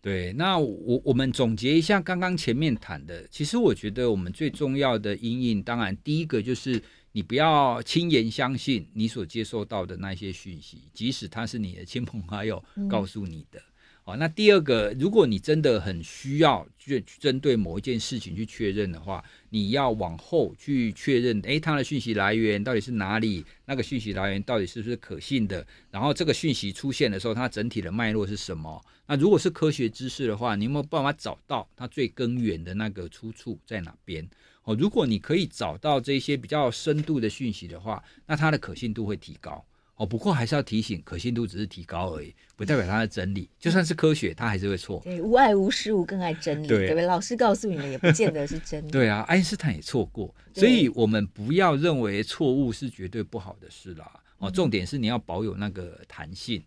[0.00, 6.82] 对，那我我们总结一下刚刚前面谈的，其实我觉得我们最重要的阴影，当然第一个就是
[7.12, 13.58] 你不要轻言相信你所接受到的那些讯息，即使他是你的亲朋好友告诉你的。
[13.60, 13.67] 嗯
[14.08, 23.44] 好，那第二个，如果你真的很需要去针对某一件事情去确认的话，你要往后去确认，诶，它的讯息来源到底是哪里？
[23.66, 25.66] 那个讯息来源到底是不是可信的？
[25.90, 28.82] 然后这个讯息出现的时候，它整体的脉络是什么？
[29.06, 34.26] 那如果是科学知识的话，你有没有办法找到它最根源的那个出处在哪边？
[34.64, 39.62] 哦，如果你可以找到这些比较深度的讯息的话，那它的可信度会提高。
[39.98, 43.50] 哦，不过还是要提醒，可信度只是提高而已，不代表它的真理。
[43.58, 45.00] 就算是科学，它还是会错。
[45.04, 47.02] 对，无爱无失无，更爱真理，对，对不对？
[47.04, 48.90] 老师告诉你的也不见得是真理。
[48.92, 54.08] 对啊，爱因斯坦也错过，所以我们不要认为错误是绝对不好的事啦。
[54.38, 56.62] 哦，重点是你要保有那个弹性。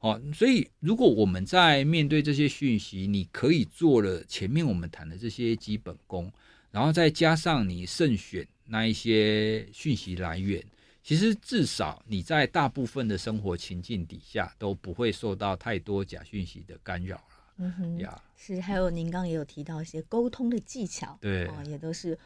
[0.00, 6.30] 哦，所以如果我们在面对这些讯息，你可以做了前面我们谈的这些基本功，
[6.70, 10.62] 然后再加上你慎选那一些讯息来源。
[11.04, 17.22] 其实至少你在大部分的生活情境底下都不会受到太多假讯息的干扰了。
[17.58, 18.58] 嗯哼，呀，是。
[18.58, 22.18] 还有您刚刚也有提到一些沟通的技巧，对，哦，也都是。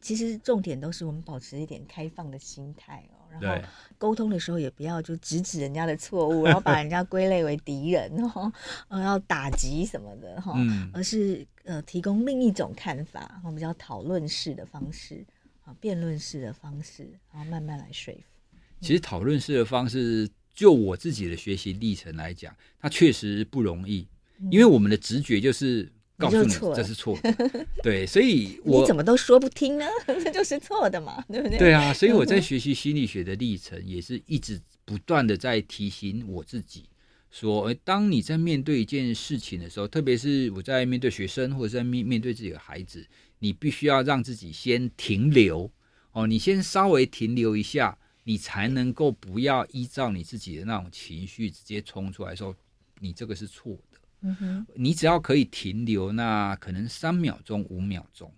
[0.00, 3.38] 其实重点都是我们保持一点开放的心态哦。
[3.38, 3.68] 然后
[3.98, 8.52] 沟通的时候也不要就直指人家的错误，然后把人家归类为敌人哦，
[8.88, 15.24] 呃，要打击什么的哈，嗯，而是呃提供另一种看法，比较讨论式的方式。
[15.64, 18.56] 啊，辩论式的方式，然后慢慢来说服。
[18.80, 24.06] 其实讨论式的方式，就我自己的学习历程来讲，它确实不容易，
[24.50, 27.66] 因为我们的直觉就是告诉你这是错的。
[27.82, 29.86] 对，所以 我你怎么都说不听呢？
[30.24, 31.58] 这就是错的嘛，对不对？
[31.58, 36.88] 对啊，所以我在学习心理学的历程，也是一直不断的在提醒我自己，
[37.30, 43.06] 说，当你在面对一件事情的时候，特别是我在面对学生或者在面面对自己的孩子，
[43.42, 45.68] 你必须要让自己先停留
[46.12, 47.98] 哦，你先稍微停留一下。
[48.24, 52.54] 你才能够不要依照你自己的那种情绪直接冲出来说，
[53.00, 53.98] 你这个是错的。
[54.20, 58.32] 嗯哼，你只要可以停留，那可能三秒钟、五秒钟，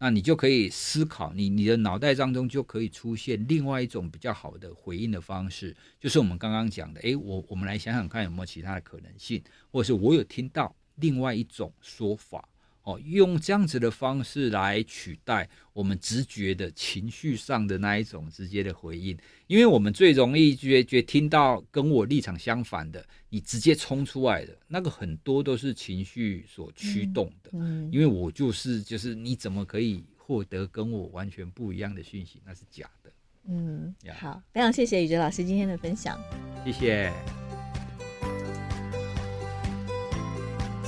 [0.00, 9.40] 那你就可以思考，你你的脑袋当中就可以出现另外一种比较好的回应的方式，就是我们刚刚讲的，诶，我我们来想想看有没有其他的可能性，
[9.70, 12.48] 或者是我有听到另外一种说法。
[12.82, 19.16] 哦，用这样子的方式来取代我们直觉的情绪上的那一种直接的回应，
[19.46, 27.50] 因为我们最容易觉觉听到跟我立场相反的，你直接冲出来的那个很多都是情绪所驱动的。
[27.52, 32.40] 嗯，因为我就是就是你怎么可以获得跟我完全不一样的讯息？
[32.46, 33.10] 那是假的。
[33.46, 36.18] 嗯，好，非常谢谢宇哲老师今天的分享，
[36.64, 37.12] 谢谢。